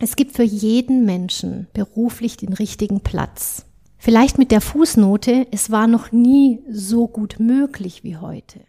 Es 0.00 0.16
gibt 0.16 0.32
für 0.32 0.42
jeden 0.42 1.04
Menschen 1.04 1.68
beruflich 1.72 2.36
den 2.36 2.52
richtigen 2.52 3.00
Platz. 3.00 3.64
Vielleicht 3.96 4.38
mit 4.38 4.50
der 4.50 4.60
Fußnote, 4.60 5.46
es 5.52 5.70
war 5.70 5.86
noch 5.86 6.10
nie 6.10 6.60
so 6.68 7.06
gut 7.06 7.36
möglich 7.38 8.02
wie 8.02 8.16
heute. 8.16 8.60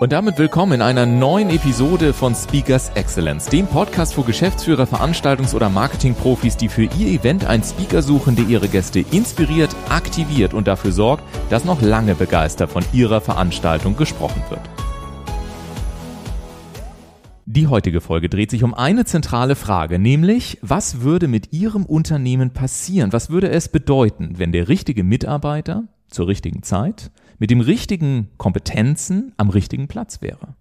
Und 0.00 0.12
damit 0.12 0.38
willkommen 0.38 0.72
in 0.72 0.82
einer 0.82 1.04
neuen 1.04 1.50
Episode 1.50 2.14
von 2.14 2.34
Speakers 2.34 2.90
Excellence, 2.94 3.46
dem 3.46 3.66
Podcast 3.66 4.14
für 4.14 4.22
Geschäftsführer, 4.22 4.84
Veranstaltungs- 4.84 5.54
oder 5.54 5.68
Marketingprofis, 5.68 6.56
die 6.56 6.70
für 6.70 6.84
ihr 6.84 7.08
Event 7.08 7.44
einen 7.44 7.62
Speaker 7.62 8.00
suchen, 8.00 8.34
der 8.34 8.46
ihre 8.46 8.68
Gäste 8.68 9.00
inspiriert, 9.00 9.76
aktiviert 9.90 10.54
und 10.54 10.66
dafür 10.66 10.92
sorgt, 10.92 11.24
dass 11.50 11.66
noch 11.66 11.82
lange 11.82 12.14
begeistert 12.14 12.70
von 12.70 12.84
ihrer 12.94 13.20
Veranstaltung 13.20 13.96
gesprochen 13.96 14.42
wird. 14.48 14.62
Die 17.52 17.66
heutige 17.66 18.00
Folge 18.00 18.28
dreht 18.28 18.52
sich 18.52 18.62
um 18.62 18.74
eine 18.74 19.04
zentrale 19.04 19.56
Frage, 19.56 19.98
nämlich 19.98 20.58
was 20.62 21.00
würde 21.00 21.26
mit 21.26 21.52
Ihrem 21.52 21.84
Unternehmen 21.84 22.52
passieren? 22.52 23.12
Was 23.12 23.28
würde 23.28 23.50
es 23.50 23.68
bedeuten, 23.68 24.38
wenn 24.38 24.52
der 24.52 24.68
richtige 24.68 25.02
Mitarbeiter 25.02 25.82
zur 26.06 26.28
richtigen 26.28 26.62
Zeit 26.62 27.10
mit 27.40 27.50
dem 27.50 27.60
richtigen 27.60 28.28
Kompetenzen 28.36 29.32
am 29.36 29.50
richtigen 29.50 29.88
Platz 29.88 30.22
wäre? 30.22 30.54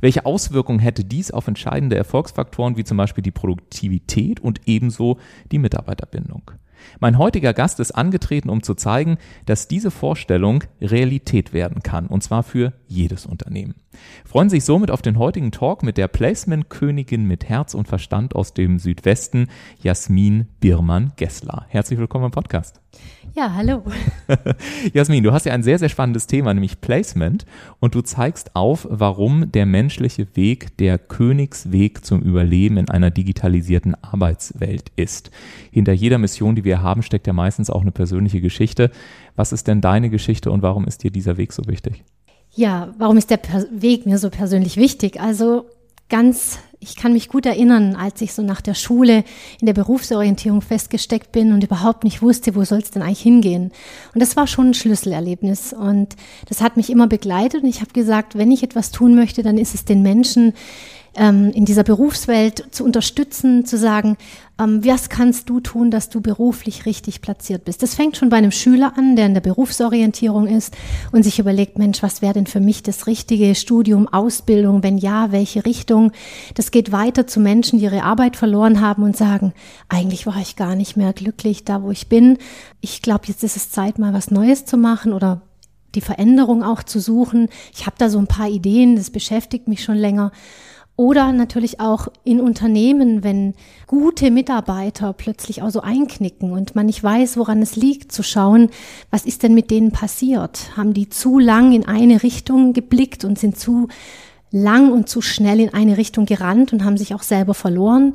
Welche 0.00 0.26
Auswirkungen 0.26 0.78
hätte 0.78 1.04
dies 1.04 1.32
auf 1.32 1.48
entscheidende 1.48 1.96
Erfolgsfaktoren 1.96 2.76
wie 2.76 2.84
zum 2.84 2.98
Beispiel 2.98 3.22
die 3.22 3.32
Produktivität 3.32 4.38
und 4.38 4.60
ebenso 4.66 5.18
die 5.50 5.58
Mitarbeiterbindung? 5.58 6.52
Mein 7.00 7.18
heutiger 7.18 7.52
Gast 7.52 7.80
ist 7.80 7.92
angetreten, 7.92 8.50
um 8.50 8.62
zu 8.62 8.74
zeigen, 8.74 9.18
dass 9.46 9.68
diese 9.68 9.90
Vorstellung 9.90 10.64
Realität 10.80 11.52
werden 11.52 11.82
kann, 11.82 12.06
und 12.06 12.22
zwar 12.22 12.42
für 12.42 12.72
jedes 12.86 13.26
Unternehmen. 13.26 13.74
Freuen 14.24 14.50
sich 14.50 14.64
somit 14.64 14.90
auf 14.90 15.02
den 15.02 15.18
heutigen 15.18 15.50
Talk 15.50 15.82
mit 15.82 15.96
der 15.96 16.08
Placement-Königin 16.08 17.24
mit 17.24 17.48
Herz 17.48 17.74
und 17.74 17.88
Verstand 17.88 18.36
aus 18.36 18.54
dem 18.54 18.78
Südwesten, 18.78 19.48
Jasmin 19.82 20.48
Birmann-Gessler. 20.60 21.66
Herzlich 21.68 21.98
willkommen 21.98 22.26
im 22.26 22.30
Podcast. 22.30 22.80
Ja, 23.38 23.54
hallo. 23.54 23.84
Jasmin, 24.94 25.22
du 25.22 25.32
hast 25.32 25.46
ja 25.46 25.52
ein 25.52 25.62
sehr, 25.62 25.78
sehr 25.78 25.88
spannendes 25.88 26.26
Thema, 26.26 26.52
nämlich 26.52 26.80
Placement. 26.80 27.46
Und 27.78 27.94
du 27.94 28.00
zeigst 28.00 28.56
auf, 28.56 28.84
warum 28.90 29.52
der 29.52 29.64
menschliche 29.64 30.26
Weg 30.34 30.76
der 30.78 30.98
Königsweg 30.98 32.04
zum 32.04 32.20
Überleben 32.20 32.78
in 32.78 32.90
einer 32.90 33.12
digitalisierten 33.12 33.94
Arbeitswelt 34.02 34.90
ist. 34.96 35.30
Hinter 35.70 35.92
jeder 35.92 36.18
Mission, 36.18 36.56
die 36.56 36.64
wir 36.64 36.82
haben, 36.82 37.02
steckt 37.02 37.28
ja 37.28 37.32
meistens 37.32 37.70
auch 37.70 37.82
eine 37.82 37.92
persönliche 37.92 38.40
Geschichte. 38.40 38.90
Was 39.36 39.52
ist 39.52 39.68
denn 39.68 39.80
deine 39.80 40.10
Geschichte 40.10 40.50
und 40.50 40.62
warum 40.62 40.84
ist 40.88 41.04
dir 41.04 41.12
dieser 41.12 41.36
Weg 41.36 41.52
so 41.52 41.62
wichtig? 41.68 42.02
Ja, 42.56 42.92
warum 42.98 43.18
ist 43.18 43.30
der 43.30 43.38
Weg 43.70 44.04
mir 44.04 44.18
so 44.18 44.30
persönlich 44.30 44.76
wichtig? 44.76 45.20
Also 45.20 45.66
ganz, 46.08 46.58
ich 46.80 46.96
kann 46.96 47.12
mich 47.12 47.28
gut 47.28 47.44
erinnern, 47.44 47.96
als 47.96 48.20
ich 48.20 48.32
so 48.32 48.42
nach 48.42 48.60
der 48.60 48.74
Schule 48.74 49.24
in 49.60 49.66
der 49.66 49.74
Berufsorientierung 49.74 50.62
festgesteckt 50.62 51.32
bin 51.32 51.52
und 51.52 51.64
überhaupt 51.64 52.04
nicht 52.04 52.22
wusste, 52.22 52.54
wo 52.54 52.64
soll 52.64 52.78
es 52.78 52.90
denn 52.90 53.02
eigentlich 53.02 53.20
hingehen. 53.20 53.72
Und 54.14 54.20
das 54.20 54.36
war 54.36 54.46
schon 54.46 54.70
ein 54.70 54.74
Schlüsselerlebnis 54.74 55.72
und 55.72 56.16
das 56.48 56.60
hat 56.60 56.76
mich 56.76 56.90
immer 56.90 57.06
begleitet 57.06 57.62
und 57.62 57.68
ich 57.68 57.80
habe 57.80 57.92
gesagt, 57.92 58.36
wenn 58.36 58.50
ich 58.50 58.62
etwas 58.62 58.90
tun 58.90 59.14
möchte, 59.14 59.42
dann 59.42 59.58
ist 59.58 59.74
es 59.74 59.84
den 59.84 60.02
Menschen 60.02 60.54
ähm, 61.14 61.50
in 61.52 61.64
dieser 61.64 61.84
Berufswelt 61.84 62.66
zu 62.70 62.84
unterstützen, 62.84 63.64
zu 63.64 63.76
sagen, 63.76 64.16
ähm, 64.60 64.84
was 64.84 65.08
kannst 65.08 65.48
du 65.48 65.60
tun, 65.60 65.90
dass 65.90 66.08
du 66.10 66.20
beruflich 66.20 66.86
richtig 66.86 67.20
platziert 67.20 67.64
bist. 67.64 67.82
Das 67.82 67.94
fängt 67.94 68.16
schon 68.16 68.28
bei 68.28 68.36
einem 68.36 68.50
Schüler 68.50 68.92
an, 68.96 69.16
der 69.16 69.26
in 69.26 69.34
der 69.34 69.40
Berufsorientierung 69.40 70.46
ist 70.46 70.76
und 71.12 71.22
sich 71.22 71.38
überlegt, 71.38 71.78
Mensch, 71.78 72.02
was 72.02 72.22
wäre 72.22 72.34
denn 72.34 72.46
für 72.46 72.60
mich 72.60 72.82
das 72.82 73.06
richtige 73.06 73.54
Studium, 73.54 74.08
Ausbildung, 74.08 74.82
wenn 74.82 74.98
ja, 74.98 75.32
welche 75.32 75.64
Richtung. 75.64 76.12
Das 76.54 76.70
geht 76.70 76.92
weiter 76.92 77.26
zu 77.26 77.40
Menschen, 77.40 77.78
die 77.78 77.84
ihre 77.84 78.02
Arbeit 78.02 78.36
verloren 78.36 78.80
haben 78.80 79.02
und 79.02 79.16
sagen, 79.16 79.52
eigentlich 79.88 80.26
war 80.26 80.38
ich 80.40 80.56
gar 80.56 80.74
nicht 80.74 80.96
mehr 80.96 81.12
glücklich 81.12 81.64
da, 81.64 81.82
wo 81.82 81.90
ich 81.90 82.08
bin. 82.08 82.38
Ich 82.80 83.02
glaube, 83.02 83.26
jetzt 83.26 83.44
ist 83.44 83.56
es 83.56 83.70
Zeit, 83.70 83.98
mal 83.98 84.12
was 84.12 84.30
Neues 84.30 84.64
zu 84.64 84.76
machen 84.76 85.12
oder 85.12 85.42
die 85.94 86.00
Veränderung 86.00 86.62
auch 86.62 86.82
zu 86.82 87.00
suchen. 87.00 87.48
Ich 87.74 87.86
habe 87.86 87.96
da 87.98 88.10
so 88.10 88.18
ein 88.18 88.26
paar 88.26 88.48
Ideen, 88.48 88.96
das 88.96 89.10
beschäftigt 89.10 89.68
mich 89.68 89.82
schon 89.82 89.96
länger. 89.96 90.32
Oder 90.98 91.30
natürlich 91.30 91.78
auch 91.78 92.08
in 92.24 92.40
Unternehmen, 92.40 93.22
wenn 93.22 93.54
gute 93.86 94.32
Mitarbeiter 94.32 95.12
plötzlich 95.12 95.62
auch 95.62 95.70
so 95.70 95.80
einknicken 95.80 96.50
und 96.50 96.74
man 96.74 96.86
nicht 96.86 97.04
weiß, 97.04 97.36
woran 97.36 97.62
es 97.62 97.76
liegt, 97.76 98.10
zu 98.10 98.24
schauen, 98.24 98.68
was 99.12 99.24
ist 99.24 99.44
denn 99.44 99.54
mit 99.54 99.70
denen 99.70 99.92
passiert? 99.92 100.76
Haben 100.76 100.94
die 100.94 101.08
zu 101.08 101.38
lang 101.38 101.70
in 101.70 101.86
eine 101.86 102.24
Richtung 102.24 102.72
geblickt 102.72 103.24
und 103.24 103.38
sind 103.38 103.56
zu 103.56 103.86
lang 104.50 104.90
und 104.90 105.08
zu 105.08 105.20
schnell 105.20 105.60
in 105.60 105.72
eine 105.72 105.98
Richtung 105.98 106.26
gerannt 106.26 106.72
und 106.72 106.82
haben 106.82 106.96
sich 106.96 107.14
auch 107.14 107.22
selber 107.22 107.54
verloren? 107.54 108.14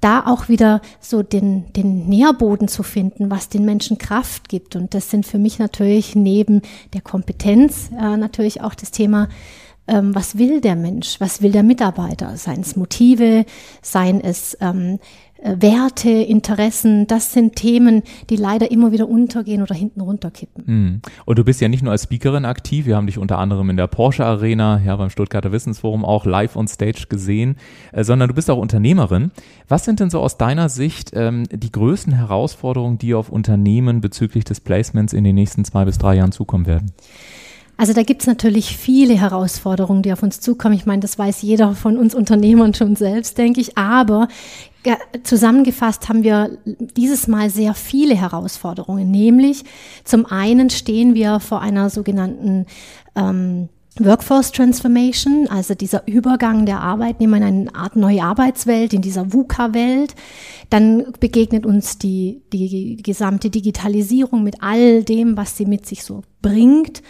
Da 0.00 0.24
auch 0.24 0.48
wieder 0.48 0.80
so 1.00 1.22
den, 1.22 1.70
den 1.74 2.08
Nährboden 2.08 2.66
zu 2.66 2.82
finden, 2.82 3.30
was 3.30 3.50
den 3.50 3.66
Menschen 3.66 3.98
Kraft 3.98 4.48
gibt. 4.48 4.74
Und 4.74 4.94
das 4.94 5.10
sind 5.10 5.26
für 5.26 5.38
mich 5.38 5.58
natürlich 5.58 6.16
neben 6.16 6.62
der 6.94 7.02
Kompetenz 7.02 7.90
äh, 7.90 8.16
natürlich 8.16 8.62
auch 8.62 8.74
das 8.74 8.90
Thema 8.90 9.28
ähm, 9.88 10.14
was 10.14 10.38
will 10.38 10.60
der 10.60 10.76
Mensch, 10.76 11.20
was 11.20 11.42
will 11.42 11.52
der 11.52 11.62
Mitarbeiter, 11.62 12.36
seien 12.36 12.60
es 12.60 12.76
Motive, 12.76 13.44
seien 13.82 14.20
es 14.20 14.56
ähm, 14.60 14.98
äh, 15.42 15.56
Werte, 15.60 16.10
Interessen, 16.10 17.06
das 17.08 17.32
sind 17.32 17.56
Themen, 17.56 18.02
die 18.30 18.36
leider 18.36 18.70
immer 18.70 18.92
wieder 18.92 19.08
untergehen 19.08 19.62
oder 19.62 19.74
hinten 19.74 20.00
runterkippen. 20.00 20.64
Mhm. 20.66 21.02
Und 21.24 21.38
du 21.38 21.44
bist 21.44 21.60
ja 21.60 21.68
nicht 21.68 21.82
nur 21.82 21.90
als 21.90 22.04
Speakerin 22.04 22.44
aktiv, 22.44 22.86
wir 22.86 22.96
haben 22.96 23.06
dich 23.06 23.18
unter 23.18 23.38
anderem 23.38 23.68
in 23.70 23.76
der 23.76 23.88
Porsche 23.88 24.24
Arena, 24.24 24.80
ja 24.84 24.94
beim 24.94 25.10
Stuttgarter 25.10 25.50
Wissensforum 25.50 26.04
auch 26.04 26.26
live 26.26 26.54
on 26.54 26.68
stage 26.68 27.06
gesehen, 27.08 27.56
äh, 27.90 28.04
sondern 28.04 28.28
du 28.28 28.34
bist 28.34 28.50
auch 28.50 28.58
Unternehmerin. 28.58 29.32
Was 29.66 29.84
sind 29.84 29.98
denn 29.98 30.10
so 30.10 30.20
aus 30.20 30.38
deiner 30.38 30.68
Sicht 30.68 31.10
ähm, 31.14 31.44
die 31.50 31.72
größten 31.72 32.12
Herausforderungen, 32.12 32.98
die 32.98 33.14
auf 33.14 33.28
Unternehmen 33.28 34.00
bezüglich 34.00 34.44
des 34.44 34.60
Placements 34.60 35.12
in 35.12 35.24
den 35.24 35.34
nächsten 35.34 35.64
zwei 35.64 35.84
bis 35.84 35.98
drei 35.98 36.14
Jahren 36.14 36.32
zukommen 36.32 36.66
werden? 36.66 36.92
Also 37.82 37.94
da 37.94 38.04
gibt's 38.04 38.28
natürlich 38.28 38.76
viele 38.76 39.14
Herausforderungen, 39.14 40.02
die 40.02 40.12
auf 40.12 40.22
uns 40.22 40.38
zukommen. 40.38 40.76
Ich 40.76 40.86
meine, 40.86 41.00
das 41.00 41.18
weiß 41.18 41.42
jeder 41.42 41.74
von 41.74 41.98
uns 41.98 42.14
Unternehmern 42.14 42.74
schon 42.74 42.94
selbst, 42.94 43.38
denke 43.38 43.60
ich. 43.60 43.76
Aber 43.76 44.28
zusammengefasst 45.24 46.08
haben 46.08 46.22
wir 46.22 46.58
dieses 46.64 47.26
Mal 47.26 47.50
sehr 47.50 47.74
viele 47.74 48.14
Herausforderungen. 48.14 49.10
Nämlich 49.10 49.64
zum 50.04 50.26
einen 50.26 50.70
stehen 50.70 51.16
wir 51.16 51.40
vor 51.40 51.60
einer 51.60 51.90
sogenannten 51.90 52.66
ähm, 53.16 53.68
Workforce 53.98 54.52
Transformation, 54.52 55.48
also 55.50 55.74
dieser 55.74 56.06
Übergang 56.06 56.66
der 56.66 56.82
Arbeitnehmer 56.82 57.38
in 57.38 57.42
eine 57.42 57.74
Art 57.74 57.96
neue 57.96 58.22
Arbeitswelt, 58.22 58.94
in 58.94 59.02
dieser 59.02 59.32
VUCA-Welt. 59.32 60.14
Dann 60.70 61.12
begegnet 61.18 61.66
uns 61.66 61.98
die, 61.98 62.42
die 62.52 63.02
gesamte 63.02 63.50
Digitalisierung 63.50 64.44
mit 64.44 64.62
all 64.62 65.02
dem, 65.02 65.36
was 65.36 65.56
sie 65.56 65.66
mit 65.66 65.84
sich 65.84 66.04
so 66.04 66.22
bringt. 66.42 67.02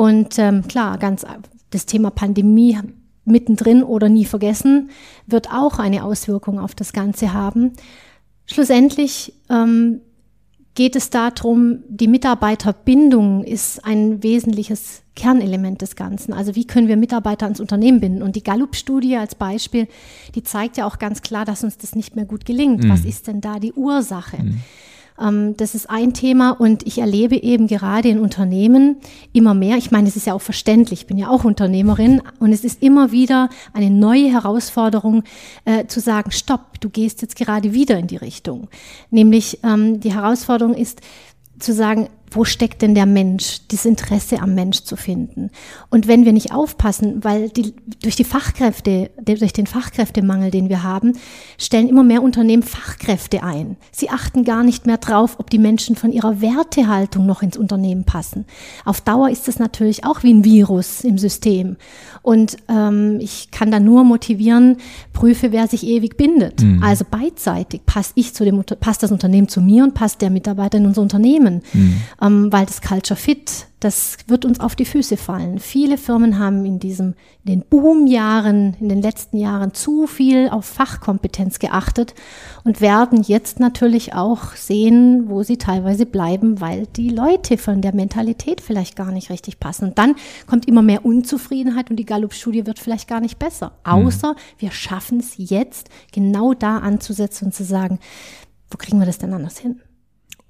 Und 0.00 0.38
ähm, 0.38 0.66
klar, 0.66 0.96
ganz 0.96 1.26
das 1.68 1.84
Thema 1.84 2.08
Pandemie 2.08 2.78
mittendrin 3.26 3.82
oder 3.82 4.08
nie 4.08 4.24
vergessen, 4.24 4.88
wird 5.26 5.52
auch 5.52 5.78
eine 5.78 6.04
Auswirkung 6.04 6.58
auf 6.58 6.74
das 6.74 6.94
Ganze 6.94 7.34
haben. 7.34 7.72
Schlussendlich 8.46 9.34
ähm, 9.50 10.00
geht 10.74 10.96
es 10.96 11.10
darum, 11.10 11.80
die 11.86 12.08
Mitarbeiterbindung 12.08 13.44
ist 13.44 13.84
ein 13.84 14.22
wesentliches 14.22 15.02
Kernelement 15.16 15.82
des 15.82 15.96
Ganzen. 15.96 16.32
Also 16.32 16.54
wie 16.54 16.66
können 16.66 16.88
wir 16.88 16.96
Mitarbeiter 16.96 17.44
ans 17.44 17.60
Unternehmen 17.60 18.00
binden? 18.00 18.22
Und 18.22 18.36
die 18.36 18.42
Gallup-Studie 18.42 19.18
als 19.18 19.34
Beispiel, 19.34 19.86
die 20.34 20.42
zeigt 20.42 20.78
ja 20.78 20.86
auch 20.86 20.98
ganz 20.98 21.20
klar, 21.20 21.44
dass 21.44 21.62
uns 21.62 21.76
das 21.76 21.94
nicht 21.94 22.16
mehr 22.16 22.24
gut 22.24 22.46
gelingt. 22.46 22.84
Mhm. 22.84 22.88
Was 22.88 23.04
ist 23.04 23.26
denn 23.26 23.42
da 23.42 23.58
die 23.58 23.74
Ursache? 23.74 24.42
Mhm. 24.42 24.60
Ähm, 25.20 25.56
das 25.56 25.74
ist 25.74 25.90
ein 25.90 26.14
Thema 26.14 26.50
und 26.52 26.86
ich 26.86 26.98
erlebe 26.98 27.36
eben 27.36 27.66
gerade 27.66 28.08
in 28.08 28.20
Unternehmen 28.20 28.96
immer 29.32 29.54
mehr, 29.54 29.76
ich 29.76 29.90
meine, 29.90 30.08
es 30.08 30.16
ist 30.16 30.26
ja 30.26 30.34
auch 30.34 30.40
verständlich, 30.40 31.00
ich 31.00 31.06
bin 31.06 31.18
ja 31.18 31.28
auch 31.28 31.44
Unternehmerin 31.44 32.22
und 32.38 32.52
es 32.52 32.64
ist 32.64 32.82
immer 32.82 33.12
wieder 33.12 33.48
eine 33.72 33.90
neue 33.90 34.32
Herausforderung 34.32 35.24
äh, 35.64 35.86
zu 35.86 36.00
sagen, 36.00 36.30
stopp, 36.30 36.80
du 36.80 36.88
gehst 36.88 37.22
jetzt 37.22 37.36
gerade 37.36 37.72
wieder 37.74 37.98
in 37.98 38.06
die 38.06 38.16
Richtung. 38.16 38.68
Nämlich 39.10 39.60
ähm, 39.62 40.00
die 40.00 40.14
Herausforderung 40.14 40.74
ist, 40.74 41.00
zu 41.58 41.74
sagen, 41.74 42.08
wo 42.30 42.44
steckt 42.44 42.82
denn 42.82 42.94
der 42.94 43.06
Mensch, 43.06 43.60
das 43.68 43.84
Interesse 43.84 44.40
am 44.40 44.54
Mensch 44.54 44.82
zu 44.82 44.96
finden. 44.96 45.50
Und 45.90 46.08
wenn 46.08 46.24
wir 46.24 46.32
nicht 46.32 46.52
aufpassen, 46.52 47.24
weil 47.24 47.50
die, 47.50 47.74
durch 48.02 48.16
die 48.16 48.24
Fachkräfte, 48.24 49.10
durch 49.22 49.52
den 49.52 49.66
Fachkräftemangel, 49.66 50.50
den 50.50 50.68
wir 50.68 50.82
haben, 50.82 51.12
stellen 51.58 51.88
immer 51.88 52.04
mehr 52.04 52.22
Unternehmen 52.22 52.62
Fachkräfte 52.62 53.42
ein. 53.42 53.76
Sie 53.90 54.10
achten 54.10 54.44
gar 54.44 54.62
nicht 54.62 54.86
mehr 54.86 54.98
drauf, 54.98 55.36
ob 55.38 55.50
die 55.50 55.58
Menschen 55.58 55.96
von 55.96 56.12
ihrer 56.12 56.40
Wertehaltung 56.40 57.26
noch 57.26 57.42
ins 57.42 57.56
Unternehmen 57.56 58.04
passen. 58.04 58.44
Auf 58.84 59.00
Dauer 59.00 59.30
ist 59.30 59.48
es 59.48 59.58
natürlich 59.58 60.04
auch 60.04 60.22
wie 60.22 60.32
ein 60.32 60.44
Virus 60.44 61.02
im 61.04 61.18
System. 61.18 61.76
Und 62.22 62.56
ähm, 62.68 63.18
ich 63.20 63.50
kann 63.50 63.70
da 63.70 63.80
nur 63.80 64.04
motivieren, 64.04 64.76
prüfe, 65.12 65.52
wer 65.52 65.66
sich 65.68 65.86
ewig 65.86 66.16
bindet. 66.16 66.62
Mhm. 66.62 66.82
Also 66.82 67.04
beidseitig 67.10 67.82
passt 67.86 68.12
ich 68.14 68.34
zu 68.34 68.44
dem, 68.44 68.62
passt 68.80 69.02
das 69.02 69.12
Unternehmen 69.12 69.48
zu 69.48 69.60
mir 69.60 69.84
und 69.84 69.94
passt 69.94 70.20
der 70.20 70.30
Mitarbeiter 70.30 70.78
in 70.78 70.86
unser 70.86 71.02
Unternehmen. 71.02 71.62
Mhm 71.72 72.00
ähm, 72.20 72.52
weil 72.52 72.66
das 72.66 72.80
Culture 72.80 73.18
Fit, 73.18 73.66
das 73.80 74.18
wird 74.26 74.44
uns 74.44 74.60
auf 74.60 74.76
die 74.76 74.84
Füße 74.84 75.16
fallen. 75.16 75.58
Viele 75.58 75.96
Firmen 75.96 76.38
haben 76.38 76.66
in 76.66 76.78
diesem, 76.78 77.14
in 77.44 77.52
den 77.52 77.60
Boomjahren, 77.62 78.76
in 78.78 78.90
den 78.90 79.00
letzten 79.00 79.38
Jahren 79.38 79.72
zu 79.72 80.06
viel 80.06 80.50
auf 80.50 80.66
Fachkompetenz 80.66 81.58
geachtet 81.58 82.14
und 82.62 82.82
werden 82.82 83.22
jetzt 83.22 83.58
natürlich 83.58 84.14
auch 84.14 84.54
sehen, 84.54 85.30
wo 85.30 85.42
sie 85.42 85.56
teilweise 85.56 86.04
bleiben, 86.04 86.60
weil 86.60 86.86
die 86.88 87.08
Leute 87.08 87.56
von 87.56 87.80
der 87.80 87.94
Mentalität 87.94 88.60
vielleicht 88.60 88.96
gar 88.96 89.12
nicht 89.12 89.30
richtig 89.30 89.58
passen. 89.58 89.88
Und 89.88 89.98
dann 89.98 90.14
kommt 90.46 90.68
immer 90.68 90.82
mehr 90.82 91.06
Unzufriedenheit 91.06 91.88
und 91.88 91.96
die 91.96 92.06
Gallup-Studie 92.06 92.66
wird 92.66 92.78
vielleicht 92.78 93.08
gar 93.08 93.20
nicht 93.20 93.38
besser. 93.38 93.72
Mhm. 93.86 93.92
Außer 93.92 94.36
wir 94.58 94.72
schaffen 94.72 95.20
es 95.20 95.34
jetzt, 95.38 95.88
genau 96.12 96.52
da 96.52 96.78
anzusetzen 96.78 97.46
und 97.46 97.54
zu 97.54 97.64
sagen, 97.64 97.98
wo 98.70 98.76
kriegen 98.76 98.98
wir 98.98 99.06
das 99.06 99.18
denn 99.18 99.32
anders 99.32 99.58
hin? 99.58 99.80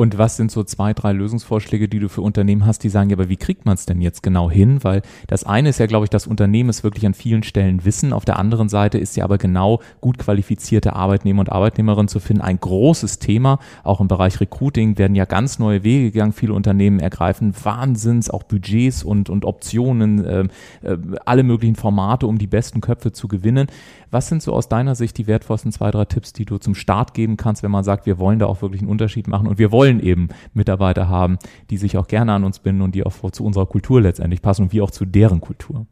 Und 0.00 0.17
was 0.17 0.38
sind 0.38 0.50
so 0.50 0.64
zwei, 0.64 0.94
drei 0.94 1.12
Lösungsvorschläge, 1.12 1.87
die 1.87 1.99
du 1.99 2.08
für 2.08 2.23
Unternehmen 2.23 2.64
hast, 2.64 2.82
die 2.85 2.88
sagen, 2.88 3.11
ja, 3.11 3.17
aber 3.19 3.29
wie 3.29 3.37
kriegt 3.37 3.67
man 3.67 3.75
es 3.75 3.85
denn 3.85 4.00
jetzt 4.00 4.23
genau 4.23 4.50
hin? 4.50 4.82
Weil 4.82 5.02
das 5.26 5.44
eine 5.44 5.69
ist 5.69 5.79
ja, 5.79 5.85
glaube 5.85 6.06
ich, 6.06 6.08
dass 6.08 6.26
Unternehmen 6.26 6.70
es 6.70 6.82
wirklich 6.82 7.05
an 7.05 7.12
vielen 7.12 7.43
Stellen 7.43 7.85
wissen. 7.85 8.14
Auf 8.14 8.25
der 8.25 8.38
anderen 8.38 8.70
Seite 8.70 8.97
ist 8.97 9.14
ja 9.19 9.25
aber 9.25 9.37
genau 9.37 9.82
gut 10.00 10.17
qualifizierte 10.17 10.97
Arbeitnehmer 10.97 11.41
und 11.41 11.52
Arbeitnehmerinnen 11.52 12.08
zu 12.08 12.19
finden 12.19 12.41
ein 12.41 12.58
großes 12.58 13.19
Thema. 13.19 13.58
Auch 13.85 14.00
im 14.00 14.08
Bereich 14.08 14.41
Recruiting 14.41 14.97
werden 14.97 15.14
ja 15.14 15.26
ganz 15.26 15.58
neue 15.58 15.85
Wege 15.85 16.12
gegangen. 16.12 16.32
Viele 16.32 16.55
Unternehmen 16.55 16.99
ergreifen 16.99 17.52
Wahnsinns, 17.62 18.31
auch 18.31 18.44
Budgets 18.44 19.02
und, 19.02 19.29
und 19.29 19.44
Optionen, 19.44 20.25
äh, 20.25 20.49
äh, 20.81 20.97
alle 21.26 21.43
möglichen 21.43 21.76
Formate, 21.76 22.26
um 22.26 22.38
die 22.38 22.47
besten 22.47 22.81
Köpfe 22.81 23.12
zu 23.12 23.29
gewinnen. 23.29 23.67
Was 24.11 24.29
sind 24.29 24.43
so 24.43 24.55
aus 24.55 24.70
deiner 24.70 24.94
Sicht 24.94 25.19
die 25.19 25.26
wertvollsten 25.26 25.73
zwei, 25.73 25.91
drei 25.91 26.06
Tipps, 26.06 26.32
die 26.32 26.47
du 26.47 26.56
zum 26.56 26.75
Start 26.75 27.12
geben 27.12 27.37
kannst, 27.37 27.62
wenn 27.62 27.70
man 27.70 27.85
sagt, 27.85 28.06
wir 28.06 28.19
wollen 28.19 28.38
da 28.38 28.47
auch 28.47 28.62
wirklich 28.62 28.81
einen 28.81 28.91
Unterschied 28.91 29.29
machen 29.29 29.47
und 29.47 29.58
wir 29.58 29.70
wollen 29.70 29.89
eben 29.98 30.28
Mitarbeiter 30.54 31.08
haben, 31.08 31.38
die 31.70 31.78
sich 31.78 31.96
auch 31.96 32.06
gerne 32.06 32.32
an 32.32 32.44
uns 32.44 32.60
binden 32.60 32.82
und 32.82 32.94
die 32.94 33.04
auch 33.04 33.31
zu 33.32 33.44
unserer 33.44 33.66
Kultur 33.66 34.00
letztendlich 34.00 34.42
passen 34.42 34.62
und 34.62 34.72
wie 34.72 34.82
auch 34.82 34.92
zu 34.92 35.04
deren 35.04 35.40
Kultur? 35.40 35.87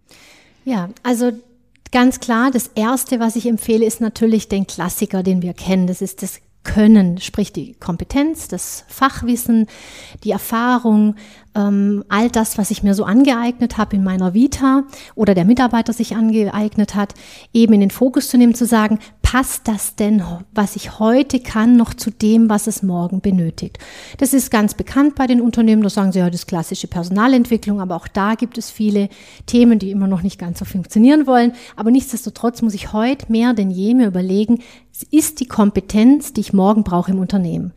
Ja, 0.65 0.91
also 1.03 1.33
ganz 1.91 2.21
klar, 2.21 2.51
das 2.53 2.69
Erste, 2.75 3.21
was 3.21 3.37
ich 3.37 3.47
empfehle, 3.47 3.85
ist 3.85 4.01
natürlich 4.01 4.49
den 4.49 4.67
Klassiker, 4.67 5.23
den 5.23 5.43
wir 5.43 5.55
kennen. 5.55 5.87
Das 5.87 6.03
ist 6.03 6.23
das 6.23 6.41
Können, 6.65 7.19
sprich 7.19 7.53
die 7.53 7.73
Kompetenz, 7.75 8.49
das 8.49 8.85
Fachwissen, 8.89 9.69
die 10.25 10.33
Erfahrung, 10.33 11.15
ähm, 11.55 12.05
all 12.09 12.29
das, 12.29 12.59
was 12.59 12.71
ich 12.71 12.83
mir 12.83 12.95
so 12.95 13.05
angeeignet 13.05 13.79
habe 13.79 13.97
in 13.97 14.05
meiner 14.05 14.35
Vita 14.35 14.83
oder 15.15 15.35
der 15.35 15.47
Mitarbeiter 15.47 15.95
sich 15.95 16.15
angeeignet 16.15 16.95
hat, 16.95 17.15
eben 17.55 17.73
in 17.73 17.81
den 17.81 17.91
Fokus 17.91 18.29
zu 18.29 18.37
nehmen, 18.37 18.55
zu 18.55 18.67
sagen, 18.67 18.99
passt 19.31 19.69
das 19.69 19.95
denn, 19.95 20.23
was 20.55 20.75
ich 20.75 20.99
heute 20.99 21.39
kann, 21.39 21.77
noch 21.77 21.93
zu 21.93 22.11
dem, 22.11 22.49
was 22.49 22.67
es 22.67 22.83
morgen 22.83 23.21
benötigt? 23.21 23.79
Das 24.17 24.33
ist 24.33 24.51
ganz 24.51 24.73
bekannt 24.73 25.17
bei 25.17 25.27
den 25.27 25.43
Unternehmen, 25.43 25.83
da 25.83 25.91
sagen 25.91 26.13
sie 26.13 26.21
ja, 26.21 26.31
das 26.31 26.47
klassische 26.47 26.87
Personalentwicklung, 26.87 27.79
aber 27.79 27.97
auch 27.97 28.09
da 28.09 28.37
gibt 28.37 28.57
es 28.57 28.71
viele 28.71 29.11
Themen, 29.45 29.79
die 29.79 29.91
immer 29.91 30.07
noch 30.07 30.23
nicht 30.23 30.39
ganz 30.39 30.61
so 30.61 30.65
funktionieren 30.65 31.27
wollen. 31.27 31.53
Aber 31.77 31.91
nichtsdestotrotz 31.91 32.63
muss 32.63 32.73
ich 32.73 32.95
heute 32.95 33.31
mehr 33.31 33.53
denn 33.53 33.71
je 33.71 33.93
mir 33.93 34.07
überlegen, 34.07 34.63
ist 35.11 35.41
die 35.41 35.47
Kompetenz, 35.47 36.33
die 36.33 36.41
ich 36.41 36.55
morgen 36.55 36.83
brauche 36.83 37.13
im 37.13 37.19
Unternehmen 37.19 37.75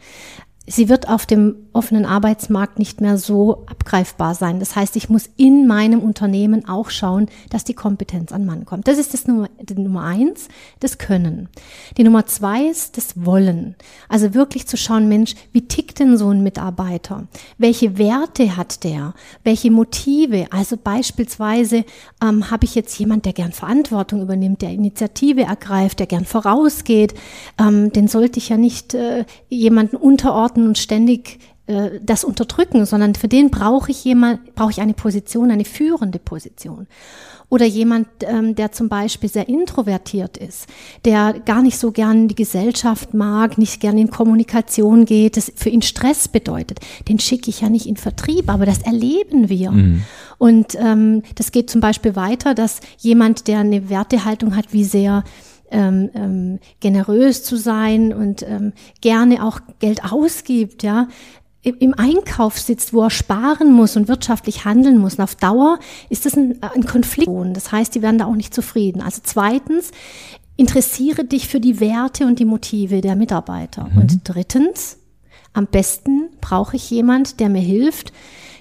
sie 0.68 0.90
wird 0.90 1.10
auf 1.10 1.26
dem 1.26 1.56
offenen 1.74 2.06
Arbeitsmarkt 2.06 2.78
nicht 2.78 3.02
mehr 3.02 3.18
so 3.18 3.64
abgreifbar 3.66 4.36
sein. 4.36 4.60
Das 4.60 4.76
heißt, 4.76 4.96
ich 4.96 5.10
muss 5.10 5.30
in 5.38 5.66
meinem 5.68 6.02
Unternehmen 6.02 6.68
auch 6.68 6.90
schauen, 6.90 7.28
dass 7.50 7.64
die 7.64 7.74
Kompetenz 7.74 8.32
an 8.32 8.46
Mann 8.46 8.66
kommt. 8.66 8.88
Das 8.88 8.98
ist 8.98 9.14
das 9.14 9.26
Nummer, 9.26 9.50
die 9.60 9.74
Nummer 9.74 10.04
eins, 10.04 10.50
das 10.80 10.98
Können. 10.98 11.50
Die 11.98 12.04
Nummer 12.04 12.26
zwei 12.26 12.66
ist 12.66 12.98
das 12.98 13.26
Wollen. 13.26 13.76
Also 14.08 14.34
wirklich 14.34 14.68
zu 14.68 14.78
schauen, 14.78 15.08
Mensch, 15.08 15.36
wie 15.52 15.68
tickt 15.68 16.00
denn 16.00 16.18
so 16.18 16.30
ein 16.30 16.44
Mitarbeiter? 16.44 17.28
Welche 17.58 17.98
Werte 17.98 18.56
hat 18.56 18.84
der? 18.84 19.14
Welche 19.44 19.72
Motive? 19.72 20.48
Also 20.52 20.78
beispielsweise 20.78 21.86
ähm, 22.22 22.52
habe 22.52 22.66
ich 22.66 22.76
jetzt 22.76 22.98
jemand, 23.00 23.26
der 23.26 23.34
gern 23.34 23.52
Verantwortung 23.52 24.22
übernimmt, 24.22 24.62
der 24.62 24.72
Initiative 24.72 25.42
ergreift, 25.44 26.00
der 26.00 26.08
gern 26.08 26.26
vorausgeht. 26.26 27.16
Ähm, 27.58 27.92
den 27.92 28.08
sollte 28.08 28.38
ich 28.38 28.50
ja 28.50 28.58
nicht 28.58 28.94
äh, 28.94 29.26
jemanden 29.50 29.96
unterordnen 29.96 30.51
warten 30.52 30.68
und 30.68 30.78
ständig 30.78 31.40
äh, 31.68 32.00
das 32.02 32.24
unterdrücken, 32.24 32.86
sondern 32.86 33.16
für 33.16 33.28
den 33.28 33.50
brauche 33.50 33.92
ich 33.92 34.04
jemand, 34.04 34.56
brauche 34.56 34.72
ich 34.72 34.82
eine 34.82 34.94
Position, 34.94 35.52
eine 35.52 35.66
führende 35.66 36.20
Position. 36.20 36.88
Oder 37.50 37.66
jemand, 37.66 38.08
ähm, 38.22 38.56
der 38.56 38.72
zum 38.72 38.88
Beispiel 38.88 39.30
sehr 39.30 39.50
introvertiert 39.50 40.38
ist, 40.38 40.68
der 41.04 41.34
gar 41.46 41.62
nicht 41.62 41.78
so 41.78 41.92
gern 41.92 42.30
die 42.30 42.36
Gesellschaft 42.36 43.14
mag, 43.14 43.58
nicht 43.58 43.82
gern 43.82 43.98
in 43.98 44.10
Kommunikation 44.10 45.04
geht, 45.04 45.36
das 45.36 45.52
für 45.54 45.68
ihn 45.68 45.82
Stress 45.82 46.30
bedeutet. 46.30 46.80
Den 47.10 47.20
schicke 47.20 47.50
ich 47.50 47.60
ja 47.60 47.68
nicht 47.68 47.88
in 47.88 47.98
Vertrieb, 47.98 48.50
aber 48.50 48.66
das 48.66 48.82
erleben 48.84 49.50
wir. 49.50 49.72
Mhm. 49.72 50.04
Und 50.38 50.76
ähm, 50.80 51.24
das 51.36 51.52
geht 51.52 51.70
zum 51.70 51.82
Beispiel 51.82 52.16
weiter, 52.16 52.56
dass 52.56 52.80
jemand, 52.98 53.50
der 53.50 53.60
eine 53.60 53.90
Wertehaltung 53.90 54.56
hat, 54.56 54.72
wie 54.72 54.86
sehr 54.86 55.26
ähm, 55.72 56.10
ähm, 56.14 56.60
generös 56.80 57.44
zu 57.44 57.58
sein 57.58 58.14
und 58.14 58.44
ähm, 58.44 58.74
gerne 59.02 59.44
auch 59.44 59.60
Geld 59.80 60.04
ausgibt, 60.04 60.84
ja, 60.84 61.08
im 61.64 61.94
Einkauf 61.94 62.58
sitzt, 62.58 62.92
wo 62.92 63.04
er 63.04 63.12
sparen 63.12 63.72
muss 63.72 63.96
und 63.96 64.08
wirtschaftlich 64.08 64.66
handeln 64.66 64.98
muss. 64.98 65.16
Und 65.16 65.24
auf 65.24 65.36
Dauer 65.36 65.78
ist 66.10 66.26
das 66.26 66.36
ein, 66.36 66.58
ein 66.62 66.86
Konflikt. 66.86 67.30
Das 67.54 67.72
heißt, 67.72 67.94
die 67.94 68.02
werden 68.02 68.18
da 68.18 68.26
auch 68.26 68.36
nicht 68.36 68.54
zufrieden. 68.54 69.00
Also 69.02 69.22
zweitens, 69.24 69.92
interessiere 70.58 71.24
dich 71.24 71.48
für 71.48 71.60
die 71.60 71.80
Werte 71.80 72.26
und 72.26 72.40
die 72.40 72.46
Motive 72.46 73.02
der 73.02 73.16
Mitarbeiter. 73.16 73.90
Mhm. 73.92 74.02
Und 74.02 74.22
drittens, 74.24 74.98
am 75.54 75.68
besten 75.68 76.30
brauche 76.40 76.78
ich 76.78 76.90
jemand, 76.90 77.40
der 77.40 77.50
mir 77.50 77.62
hilft, 77.62 78.12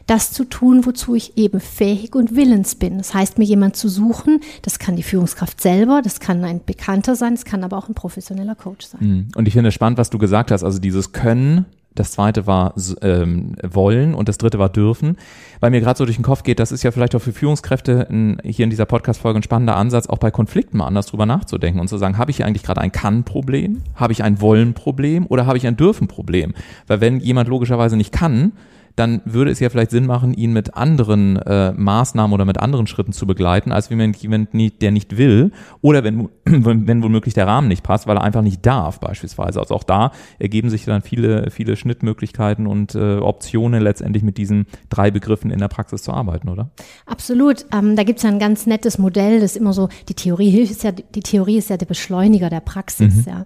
das 0.06 0.32
zu 0.32 0.44
tun, 0.44 0.86
wozu 0.86 1.14
ich 1.14 1.36
eben 1.36 1.60
fähig 1.60 2.14
und 2.14 2.34
willens 2.34 2.74
bin. 2.74 2.98
Das 2.98 3.14
heißt, 3.14 3.38
mir 3.38 3.44
jemand 3.44 3.76
zu 3.76 3.88
suchen, 3.88 4.40
das 4.62 4.78
kann 4.78 4.96
die 4.96 5.02
Führungskraft 5.02 5.60
selber, 5.60 6.00
das 6.02 6.20
kann 6.20 6.44
ein 6.44 6.60
Bekannter 6.64 7.16
sein, 7.16 7.34
das 7.34 7.44
kann 7.44 7.64
aber 7.64 7.76
auch 7.78 7.88
ein 7.88 7.94
professioneller 7.94 8.54
Coach 8.54 8.86
sein. 8.86 9.00
Mhm. 9.00 9.28
Und 9.36 9.48
ich 9.48 9.54
finde 9.54 9.72
spannend, 9.72 9.98
was 9.98 10.10
du 10.10 10.18
gesagt 10.18 10.50
hast, 10.50 10.64
also 10.64 10.78
dieses 10.78 11.12
Können, 11.12 11.66
das 11.94 12.12
zweite 12.12 12.46
war 12.46 12.74
ähm, 13.02 13.56
wollen 13.62 14.14
und 14.14 14.28
das 14.28 14.38
dritte 14.38 14.58
war 14.58 14.68
dürfen, 14.68 15.16
weil 15.58 15.70
mir 15.70 15.80
gerade 15.80 15.98
so 15.98 16.04
durch 16.04 16.16
den 16.16 16.24
Kopf 16.24 16.44
geht, 16.44 16.60
das 16.60 16.70
ist 16.70 16.82
ja 16.84 16.92
vielleicht 16.92 17.14
auch 17.16 17.20
für 17.20 17.32
Führungskräfte 17.32 18.06
ein, 18.08 18.38
hier 18.44 18.64
in 18.64 18.70
dieser 18.70 18.86
Podcast-Folge 18.86 19.40
ein 19.40 19.42
spannender 19.42 19.76
Ansatz, 19.76 20.06
auch 20.06 20.18
bei 20.18 20.30
Konflikten 20.30 20.78
mal 20.78 20.86
anders 20.86 21.06
drüber 21.06 21.26
nachzudenken 21.26 21.80
und 21.80 21.88
zu 21.88 21.98
sagen, 21.98 22.16
habe 22.16 22.30
ich 22.30 22.36
hier 22.36 22.46
eigentlich 22.46 22.62
gerade 22.62 22.80
ein 22.80 22.92
Kann-Problem, 22.92 23.82
habe 23.96 24.12
ich 24.12 24.22
ein 24.22 24.40
Wollen-Problem 24.40 25.26
oder 25.26 25.46
habe 25.46 25.58
ich 25.58 25.66
ein 25.66 25.76
Dürfen-Problem? 25.76 26.54
Weil 26.86 27.00
wenn 27.00 27.18
jemand 27.18 27.48
logischerweise 27.48 27.96
nicht 27.96 28.12
kann, 28.12 28.52
dann 28.96 29.20
würde 29.24 29.50
es 29.50 29.60
ja 29.60 29.68
vielleicht 29.68 29.90
Sinn 29.90 30.06
machen, 30.06 30.34
ihn 30.34 30.52
mit 30.52 30.74
anderen 30.74 31.36
äh, 31.36 31.72
Maßnahmen 31.72 32.32
oder 32.32 32.44
mit 32.44 32.58
anderen 32.58 32.86
Schritten 32.86 33.12
zu 33.12 33.26
begleiten, 33.26 33.72
als 33.72 33.90
wenn 33.90 34.12
jemand, 34.12 34.54
nicht, 34.54 34.82
der 34.82 34.90
nicht 34.90 35.16
will 35.16 35.52
oder 35.80 36.02
wenn, 36.04 36.28
wenn 36.44 37.02
womöglich 37.02 37.34
der 37.34 37.46
Rahmen 37.46 37.68
nicht 37.68 37.82
passt, 37.82 38.06
weil 38.06 38.16
er 38.16 38.24
einfach 38.24 38.42
nicht 38.42 38.64
darf 38.66 39.00
beispielsweise. 39.00 39.60
Also 39.60 39.74
auch 39.74 39.84
da 39.84 40.12
ergeben 40.38 40.70
sich 40.70 40.84
dann 40.84 41.02
viele, 41.02 41.50
viele 41.50 41.76
Schnittmöglichkeiten 41.76 42.66
und 42.66 42.94
äh, 42.94 43.18
Optionen 43.18 43.82
letztendlich 43.82 44.22
mit 44.22 44.38
diesen 44.38 44.66
drei 44.88 45.10
Begriffen 45.10 45.50
in 45.50 45.58
der 45.58 45.68
Praxis 45.68 46.02
zu 46.02 46.12
arbeiten, 46.12 46.48
oder? 46.48 46.70
Absolut. 47.06 47.66
Ähm, 47.72 47.96
da 47.96 48.02
gibt 48.02 48.18
es 48.18 48.22
ja 48.22 48.30
ein 48.30 48.38
ganz 48.38 48.66
nettes 48.66 48.98
Modell, 48.98 49.40
das 49.40 49.56
immer 49.56 49.72
so, 49.72 49.88
die 50.08 50.14
Theorie 50.14 50.50
hilft 50.50 50.70
ja, 50.82 50.92
die 50.92 51.20
Theorie 51.20 51.58
ist 51.58 51.70
ja 51.70 51.76
der 51.76 51.86
Beschleuniger 51.86 52.50
der 52.50 52.60
Praxis, 52.60 53.26
mhm. 53.26 53.32
ja. 53.32 53.44